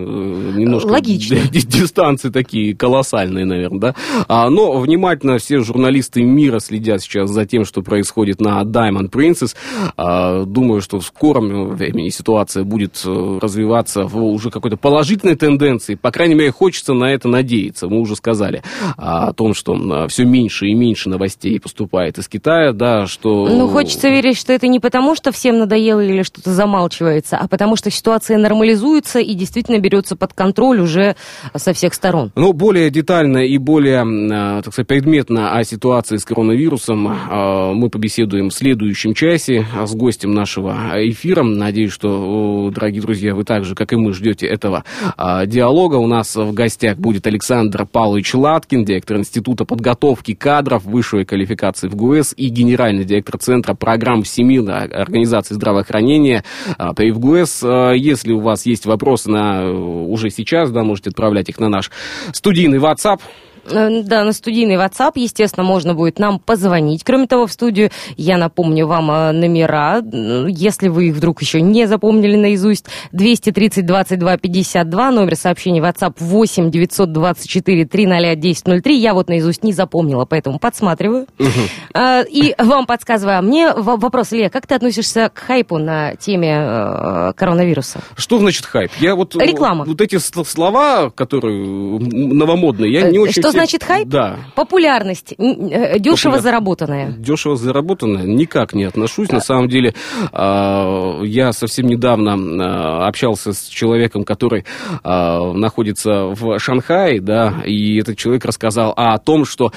немножко 0.56 0.88
Логично. 0.88 1.36
дистанции 1.52 2.30
такие 2.30 2.76
колоссальные, 2.76 3.44
наверное, 3.44 3.80
да. 3.80 3.94
А, 4.28 4.50
но 4.50 4.78
внимательно 4.78 5.38
все 5.38 5.60
журналисты 5.60 6.22
мира 6.22 6.58
следят 6.58 7.02
сейчас 7.02 7.30
за 7.30 7.46
тем, 7.46 7.64
что 7.64 7.82
происходит 7.82 8.40
на 8.40 8.62
Diamond 8.62 9.10
Princess. 9.10 9.54
А, 9.96 10.44
думаю, 10.44 10.80
что 10.80 11.00
в 11.00 11.04
скором 11.04 11.74
времени 11.74 12.08
ситуация 12.08 12.64
будет 12.64 13.02
э, 13.04 13.38
развиваться 13.40 14.04
в 14.04 14.16
уже 14.16 14.50
какой-то 14.50 14.76
положительной 14.76 15.36
тенденции. 15.36 15.94
По 15.94 16.10
крайней 16.10 16.34
мере, 16.34 16.50
хочется 16.50 16.94
на 16.94 17.12
это 17.12 17.28
надеяться. 17.28 17.88
Мы 17.88 18.00
уже 18.00 18.16
сказали 18.16 18.62
о 18.96 19.32
том, 19.32 19.54
что 19.54 20.06
все 20.08 20.24
меньше 20.24 20.66
и 20.66 20.74
меньше 20.74 21.08
новостей 21.08 21.58
поступает 21.60 22.18
из 22.18 22.28
Китая, 22.28 22.72
да, 22.72 23.06
что... 23.06 23.46
Ну, 23.48 23.68
хочется 23.68 24.08
верить, 24.08 24.35
что 24.36 24.52
это 24.52 24.66
не 24.68 24.80
потому, 24.80 25.14
что 25.14 25.32
всем 25.32 25.58
надоело 25.58 26.00
или 26.00 26.22
что-то 26.22 26.52
замалчивается, 26.52 27.36
а 27.36 27.48
потому 27.48 27.76
что 27.76 27.90
ситуация 27.90 28.38
нормализуется 28.38 29.18
и 29.18 29.34
действительно 29.34 29.78
берется 29.78 30.16
под 30.16 30.32
контроль 30.32 30.80
уже 30.80 31.16
со 31.54 31.72
всех 31.72 31.94
сторон. 31.94 32.32
Ну, 32.34 32.52
более 32.52 32.90
детально 32.90 33.38
и 33.38 33.58
более, 33.58 34.02
а, 34.02 34.62
так 34.62 34.72
сказать, 34.72 34.88
предметно 34.88 35.56
о 35.56 35.64
ситуации 35.64 36.16
с 36.16 36.24
коронавирусом 36.24 37.08
а, 37.08 37.72
мы 37.72 37.90
побеседуем 37.90 38.50
в 38.50 38.54
следующем 38.54 39.14
часе 39.14 39.66
с 39.84 39.94
гостем 39.94 40.32
нашего 40.32 40.74
эфира. 40.94 41.42
Надеюсь, 41.42 41.92
что, 41.92 42.70
дорогие 42.74 43.02
друзья, 43.02 43.34
вы 43.34 43.44
так 43.44 43.64
же, 43.64 43.74
как 43.74 43.92
и 43.92 43.96
мы, 43.96 44.12
ждете 44.12 44.46
этого 44.46 44.84
а, 45.16 45.46
диалога. 45.46 45.96
У 45.96 46.06
нас 46.06 46.34
в 46.36 46.52
гостях 46.52 46.98
будет 46.98 47.26
Александр 47.26 47.86
Павлович 47.86 48.34
Латкин, 48.34 48.84
директор 48.84 49.16
Института 49.16 49.64
подготовки 49.64 50.34
кадров 50.34 50.84
высшей 50.84 51.24
квалификации 51.24 51.88
в 51.88 51.94
ГУС 51.96 52.34
и 52.36 52.48
генеральный 52.48 53.04
директор 53.04 53.38
Центра 53.38 53.74
программ 53.74 54.24
Всемирной 54.26 54.86
организации 54.86 55.54
здравоохранения 55.54 56.44
а, 56.78 56.92
при 56.94 57.12
ФГУС. 57.12 57.62
А, 57.64 57.92
если 57.92 58.32
у 58.32 58.40
вас 58.40 58.66
есть 58.66 58.86
вопросы 58.86 59.30
на 59.30 59.62
э, 59.62 59.70
уже 59.70 60.30
сейчас, 60.30 60.70
да, 60.70 60.82
можете 60.82 61.10
отправлять 61.10 61.48
их 61.48 61.58
на 61.58 61.68
наш 61.68 61.90
студийный 62.32 62.78
WhatsApp 62.78 63.20
да, 63.68 64.24
на 64.24 64.32
студийный 64.32 64.76
WhatsApp, 64.76 65.12
естественно, 65.16 65.64
можно 65.64 65.94
будет 65.94 66.18
нам 66.18 66.38
позвонить. 66.38 67.04
Кроме 67.04 67.26
того, 67.26 67.46
в 67.46 67.52
студию 67.52 67.90
я 68.16 68.38
напомню 68.38 68.86
вам 68.86 69.10
э, 69.10 69.32
номера, 69.32 70.02
если 70.48 70.88
вы 70.88 71.08
их 71.08 71.14
вдруг 71.14 71.42
еще 71.42 71.60
не 71.60 71.86
запомнили 71.86 72.36
наизусть. 72.36 72.86
230 73.12 73.84
22 73.84 74.36
52, 74.38 75.10
номер 75.10 75.36
сообщения 75.36 75.80
WhatsApp 75.80 76.14
8 76.18 76.70
924 76.70 77.86
300 77.86 78.16
1003. 78.32 78.98
Я 78.98 79.14
вот 79.14 79.28
наизусть 79.28 79.64
не 79.64 79.72
запомнила, 79.72 80.24
поэтому 80.24 80.58
подсматриваю. 80.58 81.26
Угу. 81.38 82.00
И 82.30 82.54
вам 82.58 82.86
подсказываю. 82.86 83.38
А 83.38 83.42
мне 83.42 83.72
вопрос, 83.72 84.32
Илья, 84.32 84.50
как 84.50 84.66
ты 84.66 84.74
относишься 84.74 85.30
к 85.32 85.38
хайпу 85.38 85.78
на 85.78 86.14
теме 86.16 87.32
коронавируса? 87.36 88.00
Что 88.16 88.38
значит 88.38 88.66
хайп? 88.66 88.90
Я 89.00 89.14
вот, 89.14 89.34
Реклама. 89.36 89.84
Вот 89.84 90.00
эти 90.00 90.18
слова, 90.18 91.10
которые 91.10 91.98
новомодные, 91.98 92.92
я 92.92 93.10
не 93.10 93.18
очень 93.18 93.42
значит 93.56 93.84
хайп? 93.84 94.08
Да. 94.08 94.38
Популярность, 94.54 95.34
э, 95.38 95.98
дешево 95.98 96.32
Популяр... 96.32 96.40
заработанная. 96.42 97.12
Дешево 97.12 97.56
заработанная? 97.56 98.24
Никак 98.24 98.74
не 98.74 98.84
отношусь. 98.84 99.30
На 99.30 99.40
самом 99.40 99.68
деле, 99.68 99.94
а, 100.32 101.20
я 101.22 101.52
совсем 101.52 101.86
недавно 101.86 102.34
а, 102.34 103.06
общался 103.06 103.52
с 103.52 103.66
человеком, 103.66 104.24
который 104.24 104.64
а, 105.02 105.52
находится 105.52 106.26
в 106.26 106.58
Шанхае, 106.58 107.20
да, 107.20 107.62
и 107.64 107.98
этот 107.98 108.16
человек 108.16 108.44
рассказал 108.44 108.92
о 108.96 109.16
том, 109.18 109.44
что 109.44 109.72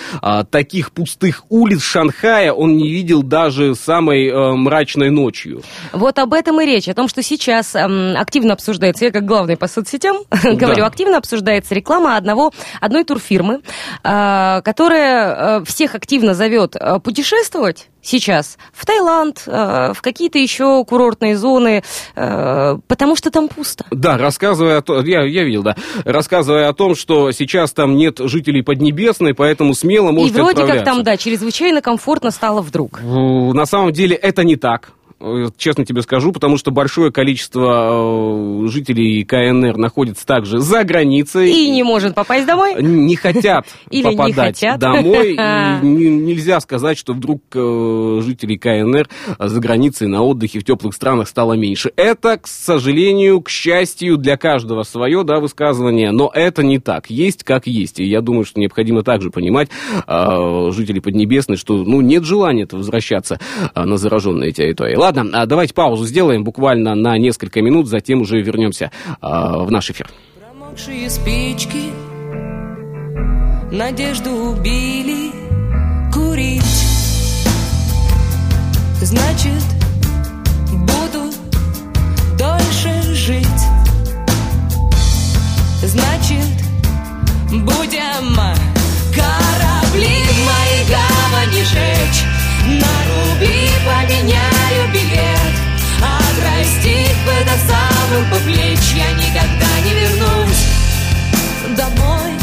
таких 0.51 0.91
пустых 0.91 1.43
улиц 1.49 1.81
Шанхая 1.81 2.51
он 2.53 2.77
не 2.77 2.89
видел 2.89 3.23
даже 3.23 3.75
самой 3.75 4.27
э, 4.27 4.53
мрачной 4.53 5.09
ночью. 5.09 5.61
Вот 5.93 6.19
об 6.19 6.33
этом 6.33 6.61
и 6.61 6.65
речь, 6.65 6.87
о 6.87 6.93
том, 6.93 7.07
что 7.07 7.21
сейчас 7.23 7.75
активно 7.75 8.53
обсуждается, 8.53 9.05
я 9.05 9.11
как 9.11 9.25
главный 9.25 9.57
по 9.57 9.67
соцсетям 9.67 10.17
говорю, 10.43 10.85
активно 10.85 11.17
обсуждается 11.17 11.75
реклама 11.75 12.17
одного, 12.17 12.51
одной 12.81 13.03
турфирмы, 13.03 13.61
которая 14.01 15.59
э, 15.59 15.65
всех 15.65 15.95
активно 15.95 16.33
зовет 16.33 16.75
э, 16.75 16.99
путешествовать 16.99 17.89
сейчас 18.01 18.57
в 18.71 18.85
Таиланд, 18.85 19.43
в 19.45 19.97
какие-то 20.01 20.39
еще 20.39 20.85
курортные 20.85 21.35
зоны, 21.35 21.83
потому 22.15 23.17
что 23.17 23.29
там 23.29 23.49
пусто. 23.49 23.85
Да, 23.91 24.17
рассказывая 24.17 24.77
о 24.77 24.81
том, 24.81 25.03
я, 25.03 25.25
я 25.25 25.43
видел, 25.43 25.63
да, 25.63 25.75
рассказывая 26.05 26.69
о 26.69 26.73
том, 26.73 26.95
что 26.95 27.31
сейчас 27.31 27.73
там 27.73 27.97
нет 27.97 28.19
жителей 28.19 28.61
Поднебесной, 28.61 29.33
поэтому 29.33 29.73
смело 29.73 30.11
можете 30.11 30.39
И 30.39 30.41
вроде 30.41 30.65
как 30.65 30.85
там, 30.85 31.03
да, 31.03 31.17
чрезвычайно 31.17 31.81
комфортно 31.81 32.31
стало 32.31 32.61
вдруг. 32.61 33.01
На 33.03 33.65
самом 33.65 33.91
деле 33.91 34.15
это 34.15 34.45
не 34.45 34.55
так. 34.55 34.93
Э, 35.21 35.47
честно 35.57 35.85
тебе 35.85 36.01
скажу, 36.01 36.31
потому 36.31 36.57
что 36.57 36.71
большое 36.71 37.11
количество 37.11 38.63
э, 38.63 38.67
жителей 38.67 39.25
КНР 39.25 39.77
находится 39.77 40.25
также 40.25 40.59
за 40.59 40.83
границей. 40.83 41.51
И 41.51 41.69
не 41.69 41.83
может 41.83 42.15
попасть 42.15 42.45
домой? 42.45 42.81
Не 42.81 43.15
хотят 43.17 43.65
Или 43.89 44.03
попадать 44.03 44.61
не 44.61 44.67
хотят. 44.67 44.79
домой. 44.79 45.33
И 45.33 46.09
нельзя 46.09 46.59
сказать, 46.61 46.97
что 46.97 47.13
вдруг 47.13 47.41
э, 47.53 48.21
жителей 48.23 48.57
КНР 48.57 49.09
за 49.39 49.59
границей 49.59 50.07
на 50.07 50.23
отдыхе 50.23 50.59
в 50.59 50.63
теплых 50.63 50.93
странах 50.95 51.27
стало 51.27 51.53
меньше. 51.53 51.91
Это, 51.97 52.37
к 52.37 52.47
сожалению, 52.47 53.41
к 53.41 53.49
счастью, 53.49 54.17
для 54.17 54.37
каждого 54.37 54.83
свое 54.83 55.23
да, 55.23 55.39
высказывание, 55.39 56.11
но 56.11 56.31
это 56.33 56.63
не 56.63 56.79
так. 56.79 57.09
Есть 57.09 57.43
как 57.43 57.67
есть. 57.67 57.99
И 57.99 58.05
я 58.05 58.21
думаю, 58.21 58.45
что 58.45 58.59
необходимо 58.59 59.03
также 59.03 59.31
понимать 59.31 59.69
жителей 60.07 61.01
Поднебесной, 61.01 61.57
что 61.57 61.77
ну, 61.83 62.01
нет 62.01 62.23
желания 62.23 62.67
возвращаться 62.69 63.39
на 63.75 63.97
зараженные 63.97 64.51
территории. 64.51 64.95
Ладно, 65.09 65.41
а 65.41 65.47
давайте 65.47 65.73
паузу 65.73 66.05
сделаем 66.05 66.43
буквально 66.43 66.93
на 66.93 67.17
несколько 67.17 67.63
минут, 67.63 67.87
затем 67.87 68.21
уже 68.21 68.39
вернемся 68.43 68.91
а, 69.21 69.63
в 69.63 69.71
наш 69.71 69.89
эфир. 69.89 70.07
Промокшие 70.39 71.09
спички 71.09 71.85
Надежду 73.71 74.29
убили. 74.29 75.31
Курить 76.13 76.61
Значит, 79.01 79.63
буду 80.71 81.31
дольше 82.37 83.01
жить. 83.15 83.47
Значит, 85.81 86.45
будем 87.49 88.35
корабли 89.15 90.21
в 90.21 90.45
моей 90.45 90.85
гавани 90.87 91.63
жечь 91.63 92.38
На 92.69 92.95
руби 93.09 93.69
поменяю 93.83 94.91
билет. 94.93 95.53
Отрастить 96.01 97.17
бы 97.25 97.33
до 97.43 97.57
самых 97.67 98.29
по 98.29 98.35
плеч 98.45 98.79
Я 98.95 99.11
никогда 99.13 99.79
не 99.83 99.93
вернусь. 99.93 100.65
Домой 101.75 102.33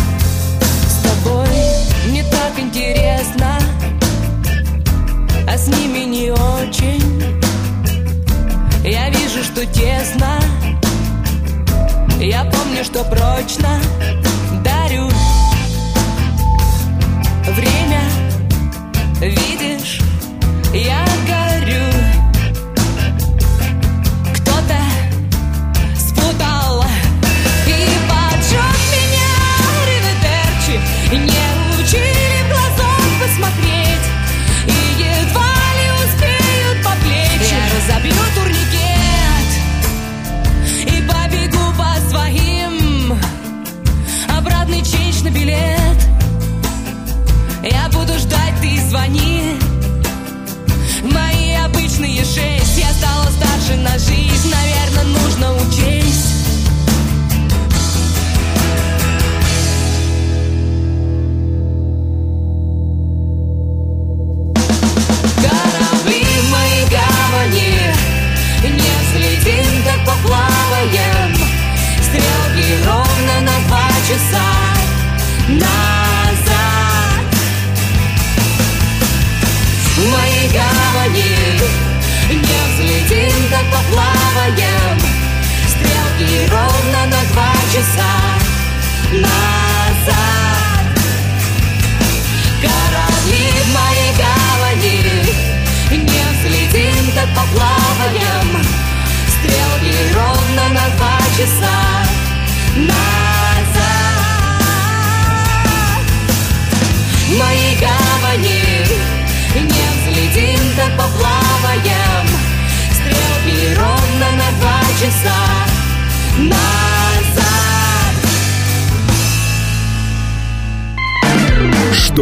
С 0.88 1.02
тобой 1.02 1.48
не 2.10 2.22
так 2.24 2.58
интересно. 2.58 3.58
А 5.48 5.56
с 5.56 5.68
ними 5.68 6.00
не 6.00 6.30
очень. 6.32 7.22
Я 8.82 9.08
вижу, 9.10 9.44
что 9.44 9.64
тесно. 9.66 10.40
Я 12.20 12.44
помню, 12.44 12.82
что 12.82 13.04
прочно 13.04 13.80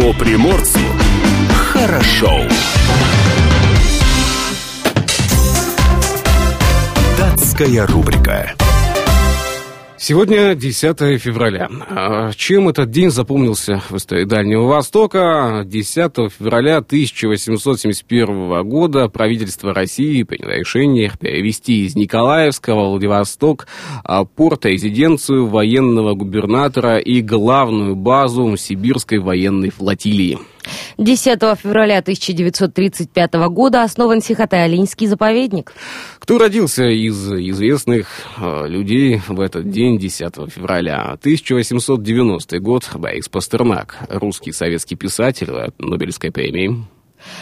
Радио 0.05 0.19
Приморцу 0.19 0.81
хорошо. 1.73 2.43
Датская 7.17 7.87
рубрика. 7.87 8.55
Сегодня 10.07 10.55
10 10.55 11.19
февраля. 11.19 11.71
А 11.89 12.31
чем 12.33 12.69
этот 12.69 12.91
день 12.91 13.11
запомнился 13.11 13.83
в 13.89 13.97
истории 13.97 14.27
Дальнего 14.27 14.65
Востока? 14.65 15.63
10 15.65 16.31
февраля 16.31 16.77
1871 16.77 18.69
года 18.69 19.09
правительство 19.09 19.73
России 19.73 20.23
приняло 20.25 20.59
решение 20.59 21.11
перевести 21.19 21.87
из 21.87 21.97
Николаевского 21.97 22.91
Владивосток 22.91 23.67
а, 24.05 24.27
порт-резиденцию 24.27 25.47
военного 25.47 26.13
губернатора 26.13 26.99
и 26.99 27.23
главную 27.23 27.97
базу 27.97 28.59
Сибирской 28.59 29.21
военной 29.21 29.71
флотилии. 29.71 30.39
10 30.99 31.41
февраля 31.59 31.99
1935 31.99 33.35
года 33.51 33.83
основан 33.83 34.21
Сихотай-Алинский 34.21 35.07
заповедник. 35.07 35.73
Кто 36.19 36.39
родился 36.39 36.85
из 36.85 37.31
известных 37.33 38.09
э, 38.39 38.67
людей 38.69 39.21
в 39.27 39.41
этот 39.41 39.71
день, 39.71 39.99
10 39.99 40.51
февраля? 40.51 41.17
1890 41.21 42.59
год, 42.61 42.89
Борис 42.95 43.29
Пастернак, 43.29 43.97
русский 44.09 44.53
советский 44.53 44.97
писатель, 44.97 45.51
Нобелевской 45.79 46.31
премии. 46.31 46.85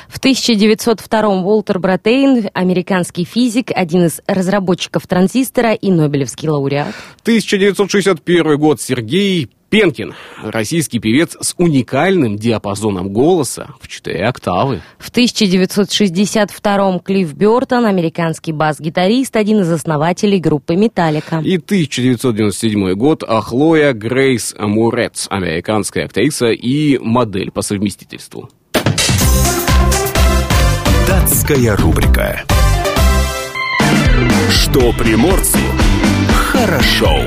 В 0.09 0.21
1902-м 0.21 1.45
Уолтер 1.45 1.79
Братейн, 1.79 2.49
американский 2.55 3.25
физик, 3.25 3.71
один 3.75 4.07
из 4.07 4.21
разработчиков 4.27 5.07
транзистора 5.07 5.73
и 5.73 5.91
Нобелевский 5.91 6.49
лауреат. 6.49 6.95
1961 7.23 8.59
год 8.59 8.81
Сергей 8.81 9.51
Пенкин, 9.73 10.15
российский 10.43 10.99
певец 10.99 11.35
с 11.41 11.55
уникальным 11.57 12.37
диапазоном 12.37 13.11
голоса 13.11 13.71
в 13.81 13.89
4 13.89 14.23
октавы. 14.27 14.83
В 14.99 15.11
1962-м 15.11 17.01
Клифф 17.01 17.33
Бёртон, 17.33 17.87
американский 17.87 18.53
бас-гитарист, 18.53 19.35
один 19.35 19.61
из 19.61 19.73
основателей 19.73 20.41
группы 20.41 20.77
«Металлика». 20.77 21.41
И 21.43 21.57
1997 21.57 22.93
год 22.93 23.25
Хлоя 23.27 23.95
Грейс 23.95 24.55
Мурец, 24.59 25.27
американская 25.31 26.05
актриса 26.05 26.51
и 26.51 26.99
модель 26.99 27.51
по 27.51 27.63
совместительству. 27.63 28.51
Датская 31.09 31.77
рубрика. 31.77 32.45
Что 34.51 34.93
приморцу 34.93 35.57
хорошо. 36.53 37.23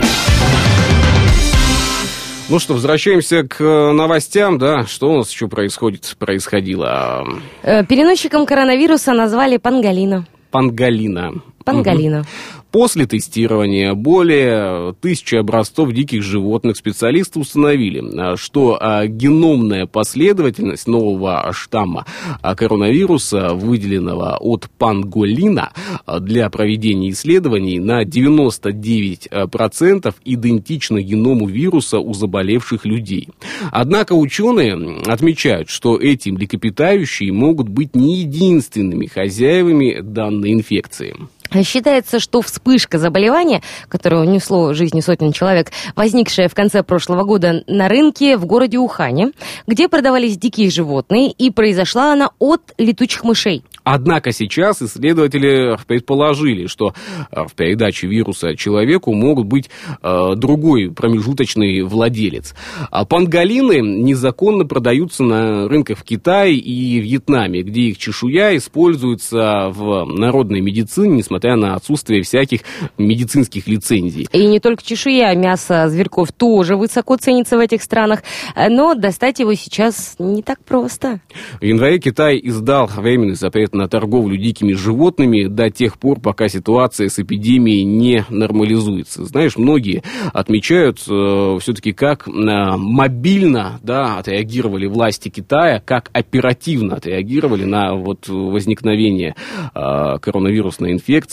Ну 2.47 2.59
что, 2.59 2.73
возвращаемся 2.73 3.41
к 3.41 3.59
э, 3.59 3.91
новостям, 3.91 4.59
да? 4.59 4.85
Что 4.85 5.09
у 5.09 5.17
нас 5.17 5.31
еще 5.31 5.47
происходит, 5.47 6.15
происходило? 6.19 7.27
Э, 7.63 7.83
переносчиком 7.83 8.45
коронавируса 8.45 9.13
назвали 9.13 9.57
Пангалина. 9.57 10.27
Пангалина. 10.51 11.41
Пангалина. 11.63 12.19
Угу. 12.19 12.27
После 12.75 13.05
тестирования 13.05 13.93
более 13.93 14.93
тысячи 14.99 15.35
образцов 15.35 15.93
диких 15.93 16.21
животных 16.21 16.75
специалисты 16.75 17.39
установили, 17.39 18.03
а, 18.19 18.35
что 18.35 18.77
а, 18.77 19.07
геномная 19.07 19.85
последовательность 19.85 20.85
нового 20.85 21.49
штамма 21.53 22.05
а, 22.41 22.53
коронавируса, 22.53 23.53
выделенного 23.53 24.35
от 24.41 24.69
панголина, 24.77 25.71
для 26.19 26.49
проведения 26.49 27.11
исследований 27.11 27.79
на 27.79 28.03
99% 28.03 30.13
идентична 30.25 31.01
геному 31.01 31.47
вируса 31.47 31.99
у 31.99 32.13
заболевших 32.13 32.85
людей. 32.85 33.29
Однако 33.71 34.15
ученые 34.15 34.99
отмечают, 35.05 35.69
что 35.69 35.97
эти 35.97 36.29
млекопитающие 36.29 37.31
могут 37.31 37.69
быть 37.69 37.95
не 37.95 38.17
единственными 38.17 39.05
хозяевами 39.05 40.01
данной 40.01 40.51
инфекции. 40.51 41.15
Считается, 41.63 42.19
что 42.19 42.41
вспышка 42.41 42.97
заболевания, 42.97 43.61
которое 43.87 44.21
унесло 44.21 44.73
жизни 44.73 45.01
сотен 45.01 45.31
человек, 45.31 45.71
возникшая 45.95 46.49
в 46.49 46.55
конце 46.55 46.83
прошлого 46.83 47.23
года 47.23 47.63
на 47.67 47.87
рынке 47.87 48.37
в 48.37 48.45
городе 48.45 48.77
Ухане, 48.77 49.31
где 49.67 49.87
продавались 49.87 50.37
дикие 50.37 50.69
животные, 50.69 51.31
и 51.31 51.51
произошла 51.51 52.13
она 52.13 52.31
от 52.39 52.73
летучих 52.77 53.23
мышей. 53.23 53.63
Однако 53.83 54.31
сейчас 54.31 54.81
исследователи 54.81 55.77
предположили, 55.85 56.65
что 56.65 56.93
э, 57.31 57.43
в 57.45 57.53
передаче 57.53 58.07
вируса 58.07 58.55
человеку 58.55 59.13
могут 59.13 59.45
быть 59.45 59.69
э, 60.01 60.33
другой 60.35 60.91
промежуточный 60.91 61.83
владелец. 61.83 62.55
А 62.89 63.05
панголины 63.05 63.81
незаконно 63.81 64.65
продаются 64.65 65.23
на 65.23 65.67
рынках 65.67 65.99
в 65.99 66.03
Китае 66.03 66.55
и 66.55 66.99
Вьетнаме, 66.99 67.61
где 67.61 67.81
их 67.81 67.99
чешуя 67.99 68.57
используется 68.57 69.69
в 69.69 70.05
народной 70.05 70.61
медицине, 70.61 71.17
несмотря 71.17 71.34
на 71.43 71.75
отсутствие 71.75 72.23
всяких 72.23 72.61
медицинских 72.97 73.67
лицензий. 73.67 74.27
И 74.31 74.45
не 74.45 74.59
только 74.59 74.83
чешуя, 74.83 75.33
мясо 75.35 75.87
зверьков 75.89 76.31
тоже 76.31 76.75
высоко 76.75 77.17
ценится 77.17 77.57
в 77.57 77.59
этих 77.59 77.83
странах, 77.83 78.23
но 78.55 78.95
достать 78.95 79.39
его 79.39 79.53
сейчас 79.53 80.15
не 80.19 80.41
так 80.41 80.63
просто. 80.63 81.19
В 81.59 81.63
январе 81.63 81.99
Китай 81.99 82.39
издал 82.41 82.87
временный 82.87 83.35
запрет 83.35 83.73
на 83.73 83.87
торговлю 83.87 84.37
дикими 84.37 84.73
животными 84.73 85.47
до 85.47 85.69
тех 85.69 85.97
пор, 85.97 86.19
пока 86.19 86.47
ситуация 86.47 87.09
с 87.09 87.19
эпидемией 87.19 87.83
не 87.83 88.25
нормализуется. 88.29 89.25
Знаешь, 89.25 89.57
многие 89.57 90.03
отмечают 90.33 90.99
э, 91.07 91.57
все-таки, 91.61 91.91
как 91.91 92.27
э, 92.27 92.31
мобильно 92.31 93.79
да, 93.83 94.17
отреагировали 94.17 94.87
власти 94.87 95.29
Китая, 95.29 95.81
как 95.83 96.09
оперативно 96.13 96.95
отреагировали 96.95 97.65
на 97.65 97.95
вот, 97.95 98.27
возникновение 98.27 99.35
э, 99.73 100.17
коронавирусной 100.19 100.91
инфекции, 100.93 101.24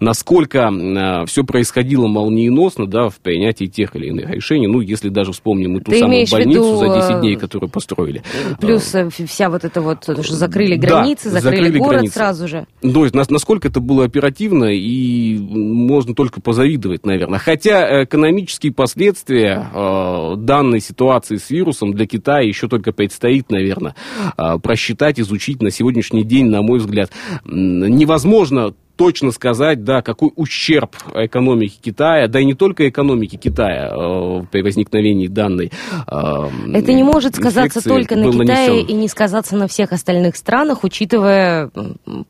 насколько 0.00 0.70
э, 0.70 1.26
все 1.26 1.44
происходило 1.44 2.06
молниеносно 2.06 2.86
да, 2.86 3.08
в 3.08 3.16
принятии 3.16 3.66
тех 3.66 3.94
или 3.96 4.08
иных 4.08 4.30
решений. 4.30 4.66
Ну, 4.66 4.80
если 4.80 5.08
даже 5.08 5.32
вспомним 5.32 5.80
ту 5.80 5.90
Ты 5.90 5.98
самую 5.98 6.26
больницу 6.30 6.64
виду, 6.64 6.76
за 6.76 7.08
10 7.08 7.20
дней, 7.20 7.36
которую 7.36 7.70
построили. 7.70 8.22
Плюс 8.60 8.94
э, 8.94 9.08
вся 9.10 9.50
вот 9.50 9.64
эта 9.64 9.80
вот, 9.80 10.02
что 10.02 10.34
закрыли 10.34 10.76
границы, 10.76 11.30
да, 11.30 11.40
закрыли, 11.40 11.64
закрыли 11.64 11.78
город 11.78 11.92
границы. 11.92 12.14
сразу 12.14 12.48
же. 12.48 12.66
Ну, 12.82 13.06
насколько 13.12 13.68
это 13.68 13.80
было 13.80 14.04
оперативно, 14.04 14.64
и 14.64 15.38
можно 15.38 16.14
только 16.14 16.40
позавидовать, 16.40 17.06
наверное. 17.06 17.38
Хотя 17.38 18.04
экономические 18.04 18.72
последствия 18.72 19.68
э, 19.72 20.34
данной 20.36 20.80
ситуации 20.80 21.36
с 21.36 21.50
вирусом 21.50 21.92
для 21.92 22.06
Китая 22.06 22.40
еще 22.40 22.68
только 22.68 22.92
предстоит, 22.92 23.50
наверное, 23.50 23.94
э, 24.36 24.58
просчитать, 24.62 25.20
изучить 25.20 25.62
на 25.62 25.70
сегодняшний 25.70 26.24
день, 26.24 26.46
на 26.46 26.62
мой 26.62 26.78
взгляд. 26.78 27.10
Невозможно 27.44 28.74
точно 28.96 29.30
сказать, 29.30 29.84
да, 29.84 30.02
какой 30.02 30.30
ущерб 30.36 30.96
экономике 31.14 31.78
Китая, 31.80 32.28
да 32.28 32.40
и 32.40 32.44
не 32.44 32.54
только 32.54 32.88
экономике 32.88 33.36
Китая 33.36 33.90
э, 33.90 34.42
при 34.50 34.62
возникновении 34.62 35.26
данной 35.26 35.72
э, 36.06 36.48
Это 36.72 36.92
не 36.92 37.02
может 37.02 37.34
сказаться 37.34 37.82
только 37.82 38.16
на 38.16 38.30
Китае 38.30 38.68
нанесен. 38.68 38.86
и 38.86 38.92
не 38.92 39.08
сказаться 39.08 39.56
на 39.56 39.68
всех 39.68 39.92
остальных 39.92 40.36
странах, 40.36 40.84
учитывая 40.84 41.70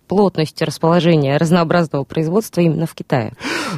плотность 0.08 0.60
расположения 0.62 1.36
разнообразного 1.36 2.04
производства 2.04 2.60
именно 2.60 2.86
в 2.86 2.94
Китае. 2.94 3.34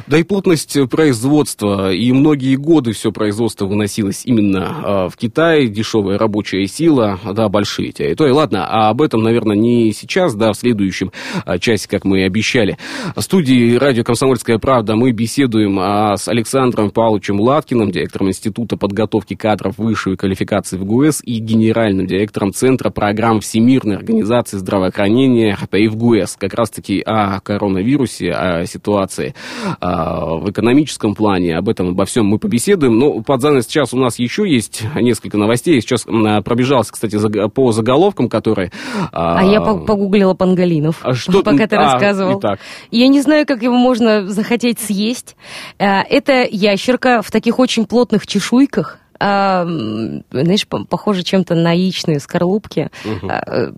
Да 0.07 0.17
и 0.17 0.23
плотность 0.23 0.77
производства, 0.89 1.91
и 1.91 2.11
многие 2.11 2.55
годы 2.55 2.93
все 2.93 3.11
производство 3.11 3.65
выносилось 3.65 4.23
именно 4.25 5.07
э, 5.07 5.09
в 5.09 5.17
Китае, 5.17 5.67
дешевая 5.67 6.17
рабочая 6.17 6.65
сила, 6.67 7.19
да, 7.33 7.49
большие 7.49 7.91
территории. 7.91 8.31
Ладно, 8.31 8.65
а 8.67 8.89
об 8.89 9.01
этом, 9.01 9.21
наверное, 9.23 9.55
не 9.55 9.91
сейчас, 9.91 10.35
да, 10.35 10.51
в 10.51 10.55
следующем 10.55 11.11
э, 11.45 11.59
часе, 11.59 11.87
как 11.89 12.05
мы 12.05 12.21
и 12.21 12.23
обещали. 12.23 12.76
В 13.15 13.21
студии 13.21 13.75
радио 13.75 14.03
«Комсомольская 14.03 14.59
правда» 14.59 14.95
мы 14.95 15.11
беседуем 15.11 15.79
а, 15.79 16.17
с 16.17 16.27
Александром 16.27 16.91
Павловичем 16.91 17.39
Латкиным, 17.39 17.91
директором 17.91 18.29
Института 18.29 18.77
подготовки 18.77 19.35
кадров 19.35 19.77
высшей 19.77 20.17
квалификации 20.17 20.77
в 20.77 20.85
ГУС 20.85 21.21
и 21.23 21.39
генеральным 21.39 22.05
директором 22.05 22.53
Центра 22.53 22.89
программ 22.89 23.39
Всемирной 23.39 23.97
организации 23.97 24.57
здравоохранения 24.57 25.55
ХПИ 25.55 25.87
в 25.87 25.95
ГУС. 25.95 26.35
Как 26.37 26.53
раз-таки 26.53 27.01
о 27.01 27.39
коронавирусе, 27.39 28.31
о 28.31 28.65
ситуации 28.65 29.33
а, 29.79 30.35
в 30.35 30.49
экономическом 30.49 31.15
плане, 31.15 31.57
об 31.57 31.69
этом, 31.69 31.89
обо 31.89 32.05
всем 32.05 32.25
мы 32.25 32.39
побеседуем. 32.39 32.97
Но 32.97 33.21
под 33.21 33.41
занавес 33.41 33.65
сейчас 33.65 33.93
у 33.93 33.97
нас 33.97 34.19
еще 34.19 34.47
есть 34.47 34.83
несколько 34.95 35.37
новостей. 35.37 35.81
Сейчас 35.81 36.03
пробежался, 36.03 36.91
кстати, 36.91 37.17
по 37.49 37.71
заголовкам, 37.71 38.29
которые... 38.29 38.71
А, 39.11 39.39
а 39.39 39.43
я 39.43 39.61
погуглила 39.61 40.33
Пангалинов, 40.33 41.03
что... 41.13 41.41
пока 41.43 41.67
ты 41.67 41.75
а, 41.75 41.83
рассказывал. 41.83 42.39
Итак, 42.39 42.59
я 42.91 43.07
не 43.07 43.21
знаю, 43.21 43.45
как 43.45 43.61
его 43.61 43.75
можно 43.75 44.27
захотеть 44.27 44.79
съесть. 44.79 45.35
Э, 45.79 46.01
это 46.01 46.47
ящерка 46.49 47.21
в 47.21 47.31
таких 47.31 47.59
очень 47.59 47.85
плотных 47.85 48.27
чешуйках. 48.27 48.99
А, 49.19 49.65
знаешь, 49.65 50.67
похоже 50.67 51.23
чем-то 51.23 51.55
на 51.55 51.71
яичные 51.71 52.19
скорлупки. 52.19 52.89
Угу. 53.03 53.29
А, 53.29 53.73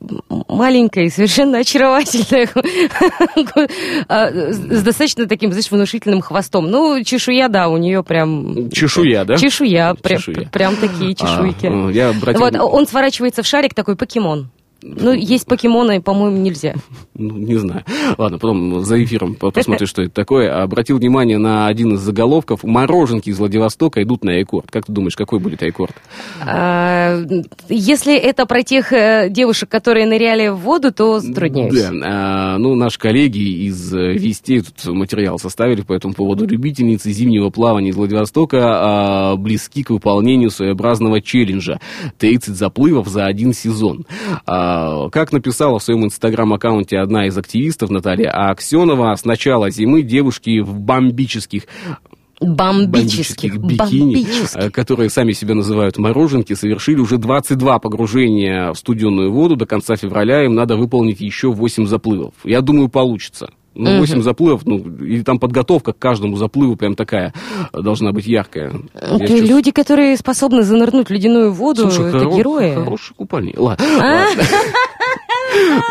маленькая 0.50 1.06
и 1.06 1.10
совершенно 1.10 1.60
очаровательная. 1.60 2.50
а, 4.08 4.30
с 4.30 4.84
достаточно 4.84 5.28
таким, 5.28 5.52
знаешь, 5.52 5.72
внушительным 5.72 6.22
хвостом. 6.22 6.70
Ну, 6.70 7.02
чешуя, 7.04 7.48
да, 7.48 7.70
у 7.70 7.78
нее 7.78 8.04
прям... 8.04 8.70
Чешуя, 8.72 9.24
да? 9.24 9.38
Чешуя, 9.38 9.94
прям, 9.94 10.76
такие 10.76 11.16
чешуйки. 11.16 11.68
А, 11.68 11.90
я 11.90 12.10
обратил... 12.10 12.42
Вот, 12.42 12.56
он 12.56 12.88
сворачивается 12.88 13.44
в 13.44 13.48
шарик, 13.48 13.74
такой 13.74 13.96
покемон. 13.96 14.50
Ну, 14.82 15.12
есть 15.12 15.46
покемоны, 15.46 16.02
по-моему, 16.02 16.38
нельзя. 16.38 16.76
Ну, 17.14 17.38
не 17.38 17.56
знаю. 17.56 17.84
Ладно, 18.18 18.40
потом 18.40 18.84
за 18.86 19.04
эфиром 19.04 19.36
посмотришь, 19.36 19.90
что 19.90 20.04
это 20.04 20.14
такое. 20.14 20.62
Обратил 20.62 20.98
внимание 20.98 21.38
на 21.38 21.68
один 21.68 21.96
из 21.96 22.00
заголовков. 22.00 22.64
Мороженки 22.64 23.30
из 23.30 23.40
Владивостока 23.40 24.02
идут 24.02 24.24
на 24.24 24.32
рекорд. 24.32 24.72
Как 24.72 24.86
ты 24.86 24.94
думаешь, 24.94 25.18
какой 25.18 25.40
будет 25.40 25.62
рекорд? 25.64 25.94
А, 26.46 27.22
если 27.68 28.16
это 28.16 28.46
про 28.46 28.64
тех 28.64 28.94
э, 28.94 29.28
девушек, 29.30 29.68
которые 29.68 30.06
ныряли 30.06 30.48
в 30.48 30.58
воду, 30.58 30.94
то 30.94 31.20
затрудняюсь. 31.20 31.74
Да. 31.74 31.92
А, 32.06 32.58
ну, 32.58 32.76
наши 32.76 32.98
коллеги 32.98 33.66
из 33.68 33.94
э, 33.94 34.14
Вести 34.14 34.62
тут 34.62 34.94
материал 34.94 35.40
составили 35.40 35.82
по 35.82 35.94
этому 35.94 36.14
поводу. 36.14 36.46
Любительницы 36.46 37.12
зимнего 37.12 37.50
плавания 37.50 37.90
из 37.90 37.96
Владивостока 37.96 38.60
а, 38.62 39.36
близки 39.36 39.84
к 39.84 39.90
выполнению 39.90 40.52
своеобразного 40.52 41.22
челленджа. 41.22 41.82
30 42.18 42.56
заплывов 42.56 43.10
за 43.10 43.26
один 43.26 43.54
сезон. 43.54 44.06
А, 44.46 44.69
как 45.12 45.32
написала 45.32 45.80
в 45.80 45.84
своем 45.84 46.06
инстаграм-аккаунте 46.06 47.00
одна 47.00 47.28
из 47.28 47.38
активистов, 47.38 47.90
Наталья 47.90 48.32
Аксенова, 48.32 49.16
с 49.16 49.26
начала 49.26 49.70
зимы 49.70 50.02
девушки 50.02 50.60
в 50.60 50.80
бомбических 50.80 51.64
бомбических, 52.42 53.58
бомбических 53.58 53.58
бикини, 53.58 54.24
бомбических. 54.24 54.62
Э, 54.62 54.70
которые 54.70 55.10
сами 55.10 55.34
себя 55.34 55.56
называют 55.56 55.98
мороженки, 55.98 56.54
совершили 56.54 57.00
уже 57.00 57.18
22 57.18 57.80
погружения 57.80 58.72
в 58.72 58.78
студенную 58.78 59.32
воду. 59.32 59.56
До 59.56 59.66
конца 59.66 59.96
февраля 59.96 60.46
им 60.46 60.56
надо 60.56 60.78
выполнить 60.78 61.20
еще 61.20 61.52
8 61.52 61.86
заплывов. 61.86 62.34
Я 62.44 62.62
думаю, 62.62 62.90
получится. 62.90 63.50
Ну, 63.80 64.00
8 64.00 64.22
заплывов, 64.22 64.66
ну, 64.66 64.78
или 64.78 65.24
там 65.24 65.40
подготовка 65.40 65.94
к 65.94 66.00
каждому 66.00 66.36
заплыву 66.36 66.76
прям 66.76 66.96
такая 66.96 67.34
должна 67.74 68.12
быть 68.12 68.28
яркая. 68.28 68.74
Сейчас... 68.94 69.48
люди, 69.48 69.72
которые 69.72 70.18
способны 70.18 70.64
занырнуть 70.64 71.08
в 71.08 71.12
ледяную 71.12 71.54
воду, 71.54 71.90
Слушай, 71.90 72.10
это 72.10 72.20
хоро... 72.20 72.38
герои. 72.38 72.74
Хороший 72.76 73.14
купальник. 73.16 73.60
Ладно. 73.60 73.86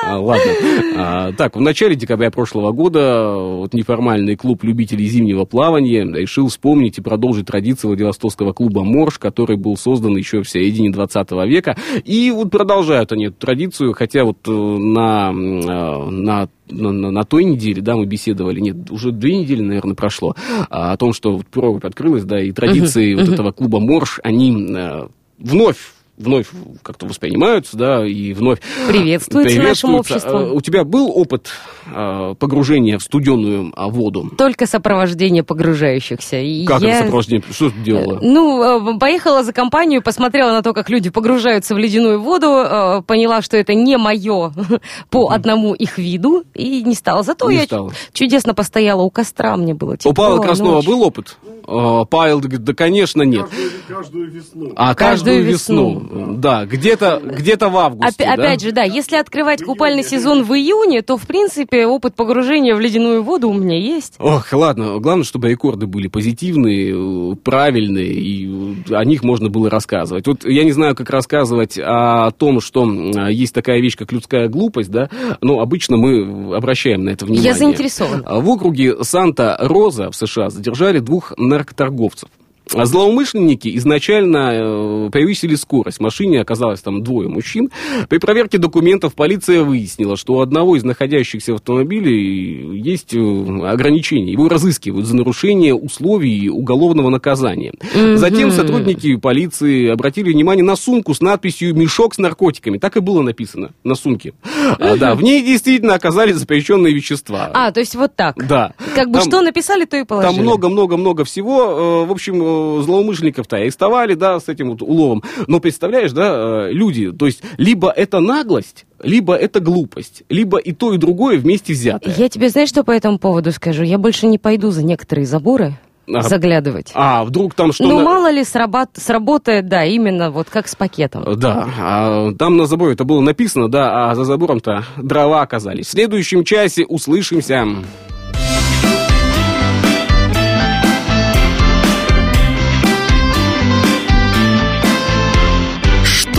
А? 0.03 0.19
Ладно. 0.19 0.53
А, 0.97 1.33
так, 1.33 1.57
в 1.57 1.61
начале 1.61 1.95
декабря 1.95 2.31
прошлого 2.31 2.73
года 2.73 3.33
вот 3.33 3.75
неформальный 3.75 4.37
клуб 4.37 4.65
любителей 4.65 5.07
зимнего 5.07 5.45
плавания 5.45 6.05
решил 6.05 6.49
вспомнить 6.49 6.99
и 6.99 7.03
продолжить 7.03 7.47
традицию 7.47 7.91
Владивостокского 7.91 8.53
клуба 8.53 8.85
«Морж», 8.85 9.19
который 9.19 9.57
был 9.57 9.77
создан 9.77 10.17
еще 10.17 10.43
в 10.43 10.49
середине 10.49 10.91
20 10.91 11.31
века. 11.47 11.77
И 12.05 12.31
вот 12.31 12.51
продолжают 12.51 13.13
они 13.13 13.27
эту 13.27 13.37
традицию, 13.37 13.93
хотя 13.93 14.25
вот 14.25 14.39
э, 14.47 14.51
на, 14.51 15.31
э, 15.31 16.11
на 16.11 16.49
на, 16.71 16.93
на, 16.93 17.11
на 17.11 17.25
той 17.25 17.45
неделе, 17.45 17.81
да, 17.81 17.97
мы 17.97 18.05
беседовали, 18.05 18.61
нет, 18.61 18.91
уже 18.91 19.11
две 19.11 19.37
недели, 19.37 19.63
наверное, 19.63 19.95
прошло, 19.95 20.37
а, 20.69 20.93
о 20.93 20.97
том, 20.99 21.15
что 21.15 21.37
вот 21.37 21.47
прорубь 21.47 21.85
открылась, 21.85 22.25
да, 22.25 22.43
и 22.43 22.53
традиции 22.53 23.15
uh-huh, 23.15 23.21
вот 23.21 23.29
uh-huh. 23.29 23.35
этого 23.35 23.53
клуба 23.53 23.81
Морж, 23.81 24.21
они 24.23 24.75
а, 24.77 25.09
вновь 25.39 25.79
вновь 26.19 26.49
как-то 26.83 27.07
воспринимаются, 27.07 27.77
да, 27.77 28.07
и 28.07 28.33
вновь 28.33 28.61
приветствуются, 28.89 29.57
приветствуются. 29.57 29.63
нашим 29.63 29.95
обществом. 29.95 30.43
А, 30.43 30.53
у 30.53 30.61
тебя 30.61 30.85
был 30.85 31.11
опыт 31.15 31.49
а, 31.87 32.35
погружения 32.35 32.99
в 32.99 33.03
студеную 33.03 33.73
а, 33.77 33.89
воду? 33.89 34.31
Только 34.37 34.67
сопровождение 34.67 35.43
погружающихся. 35.43 36.39
И 36.39 36.65
как 36.65 36.83
я... 36.83 36.91
это 36.91 37.05
сопровождение? 37.05 37.45
Что 37.51 37.71
ты 37.71 37.79
делала? 37.81 38.19
Ну, 38.21 38.99
поехала 38.99 39.45
за 39.45 39.53
компанию, 39.53 40.03
посмотрела 40.03 40.51
на 40.51 40.63
то, 40.63 40.75
как 40.75 40.91
люди 40.91 41.11
погружаются 41.11 41.75
в 41.75 41.79
ледяную 41.79 42.21
воду, 42.21 43.03
поняла, 43.07 43.43
что 43.43 43.57
это 43.57 43.75
не 43.75 43.97
мое 43.97 44.53
по 45.11 45.31
одному 45.31 45.75
их 45.75 45.99
виду, 45.99 46.45
и 46.55 46.83
не 46.83 46.95
стала. 46.95 47.23
Зато 47.23 47.51
не 47.51 47.59
я 47.59 47.63
стала. 47.65 47.93
чудесно 48.13 48.55
постояла 48.55 49.03
у 49.03 49.11
костра, 49.11 49.57
мне 49.57 49.75
было 49.75 49.97
тепло. 49.97 50.11
У 50.11 50.15
Павла 50.15 50.43
Краснова 50.43 50.77
ночь. 50.77 50.87
был 50.87 51.03
опыт? 51.03 51.37
Павел 51.69 52.41
говорит, 52.41 52.65
да, 52.65 52.75
конечно, 52.75 53.23
нет. 53.23 53.47
Каждую, 53.47 53.71
каждую 53.89 54.31
весну. 54.31 54.73
А 54.77 54.95
каждую, 54.95 55.37
каждую 55.37 55.45
весну. 55.45 56.01
весну. 56.01 56.35
Да, 56.37 56.65
где-то 56.65 57.21
где 57.23 57.57
в 57.59 57.77
августе. 57.77 58.25
Оп- 58.25 58.29
да? 58.29 58.33
Опять 58.35 58.63
же, 58.63 58.73
да, 58.73 58.83
если 58.85 59.17
открывать 59.17 59.63
купальный 59.63 60.05
сезон 60.05 60.45
в 60.45 60.53
июне, 60.55 61.03
то, 61.03 61.17
в 61.17 61.27
принципе, 61.27 61.87
опыт 61.87 62.15
погружения 62.15 62.75
в 62.75 62.81
ледяную 62.81 63.23
воду 63.23 63.51
у 63.51 63.55
меня 63.55 63.79
есть. 63.79 64.15
Ох, 64.19 64.53
ладно, 64.53 64.99
главное, 64.99 65.25
чтобы 65.25 65.49
рекорды 65.51 65.87
были 65.87 66.07
позитивные, 66.07 67.37
правильные, 67.37 68.13
и 68.13 68.49
о 68.91 69.05
них 69.05 69.23
можно 69.23 69.51
было 69.51 69.69
рассказывать. 69.69 70.27
Вот 70.27 70.45
я 70.45 70.65
не 70.65 70.73
знаю, 70.73 70.95
как 70.95 71.11
рассказывать 71.11 71.79
о 71.79 72.31
том, 72.31 72.61
что 72.61 72.89
есть 73.29 73.55
такая 73.55 73.81
вещь, 73.81 73.97
как 73.97 74.13
людская 74.13 74.49
глупость, 74.49 74.91
да, 74.91 75.11
но 75.41 75.61
обычно 75.61 75.97
мы 75.97 76.55
обращаем 76.57 77.05
на 77.05 77.11
это 77.11 77.27
внимание. 77.27 77.51
Я 77.51 77.55
заинтересован. 77.55 78.25
В 78.25 78.49
округе 78.49 79.03
Санта-Роза 79.03 80.11
в 80.11 80.17
США 80.17 80.51
задержали 80.51 81.01
двух 81.01 81.33
наркоторговцев. 81.59 82.29
А 82.31 82.48
злоумышленники 82.71 83.77
изначально 83.77 84.53
э, 84.53 85.11
превысили 85.11 85.55
скорость. 85.55 85.99
В 85.99 86.03
машине 86.03 86.41
оказалось 86.41 86.81
там 86.81 87.03
двое 87.03 87.29
мужчин. 87.29 87.71
При 88.09 88.19
проверке 88.19 88.59
документов 88.59 89.15
полиция 89.15 89.63
выяснила, 89.63 90.17
что 90.17 90.35
у 90.35 90.41
одного 90.41 90.77
из 90.77 90.85
находящихся 90.85 91.53
в 91.53 91.57
автомобиле 91.57 92.79
есть 92.79 93.15
э, 93.15 93.19
ограничения. 93.19 94.33
Его 94.33 94.49
разыскивают 94.49 95.07
за 95.07 95.17
нарушение 95.17 95.75
условий 95.75 96.49
уголовного 96.49 97.11
наказания. 97.11 97.73
Затем 98.17 98.51
сотрудники 98.51 99.17
полиции 99.17 99.89
обратили 99.89 100.33
внимание 100.33 100.65
на 100.65 100.77
сумку 100.77 101.15
с 101.15 101.21
надписью 101.21 101.75
«Мешок 101.75 102.15
с 102.15 102.19
наркотиками». 102.19 102.79
Так 102.79 102.97
и 102.97 103.01
было 103.01 103.23
написано 103.23 103.71
на 103.85 103.95
сумке. 103.95 104.35
А, 104.79 104.97
да, 104.97 105.15
в 105.15 105.23
ней 105.23 105.43
действительно 105.43 105.95
оказались 105.95 106.37
запрещенные 106.37 106.95
вещества. 106.95 107.51
А, 107.53 107.73
то 107.73 107.81
есть 107.81 107.95
вот 107.95 108.15
так. 108.15 108.37
Да. 108.47 108.73
Как 108.95 109.09
бы 109.09 109.19
там, 109.19 109.29
что 109.29 109.41
написали, 109.41 109.85
то 109.85 109.97
и 109.97 110.05
положили. 110.05 110.35
Там 110.35 110.43
много-много-много 110.43 111.25
всего. 111.25 112.03
Э, 112.03 112.07
в 112.07 112.13
общем, 112.13 112.43
злоумышленников-то 112.83 113.57
арестовали, 113.57 114.15
да, 114.15 114.41
с 114.41 114.49
этим 114.49 114.71
вот 114.71 114.83
уловом. 114.83 115.23
Но 115.47 115.61
представляешь, 115.61 116.13
да, 116.13 116.69
э, 116.69 116.73
люди, 116.73 117.13
то 117.13 117.27
есть 117.27 117.43
либо 117.57 117.91
это 117.91 118.21
наглость, 118.21 118.87
либо 119.03 119.35
это 119.35 119.61
глупость, 119.61 120.23
либо 120.29 120.59
и 120.59 120.73
то, 120.73 120.93
и 120.93 120.99
другое 120.99 121.39
вместе 121.39 121.73
взятое. 121.73 122.15
Я 122.17 122.29
тебе, 122.29 122.49
знаешь, 122.49 122.69
что 122.69 122.85
по 122.85 122.91
этому 122.91 123.19
поводу 123.19 123.53
скажу? 123.53 123.83
Я 123.83 123.99
больше 123.99 124.27
не 124.27 124.39
пойду 124.39 124.71
за 124.71 124.85
некоторые 124.85 125.27
заборы, 125.27 125.75
а, 126.13 126.23
заглядывать. 126.23 126.91
А, 126.95 127.25
вдруг 127.25 127.55
там 127.55 127.73
что... 127.73 127.85
Ну, 127.85 127.99
на... 127.99 128.05
мало 128.05 128.31
ли 128.31 128.45
срабат... 128.45 128.91
сработает, 128.95 129.69
да, 129.69 129.85
именно 129.85 130.31
вот 130.31 130.49
как 130.51 130.69
с 130.69 130.75
пакетом. 130.75 131.25
Да, 131.39 131.69
а, 131.79 132.33
там 132.33 132.57
на 132.57 132.67
заборе 132.67 132.95
это 132.95 133.05
было 133.05 133.21
написано, 133.21 133.69
да, 133.69 134.11
а 134.11 134.15
за 134.15 134.25
забором-то 134.25 134.85
дрова 134.97 135.43
оказались. 135.43 135.87
В 135.87 135.91
следующем 135.91 136.45
часе 136.45 136.85
услышимся. 136.85 137.67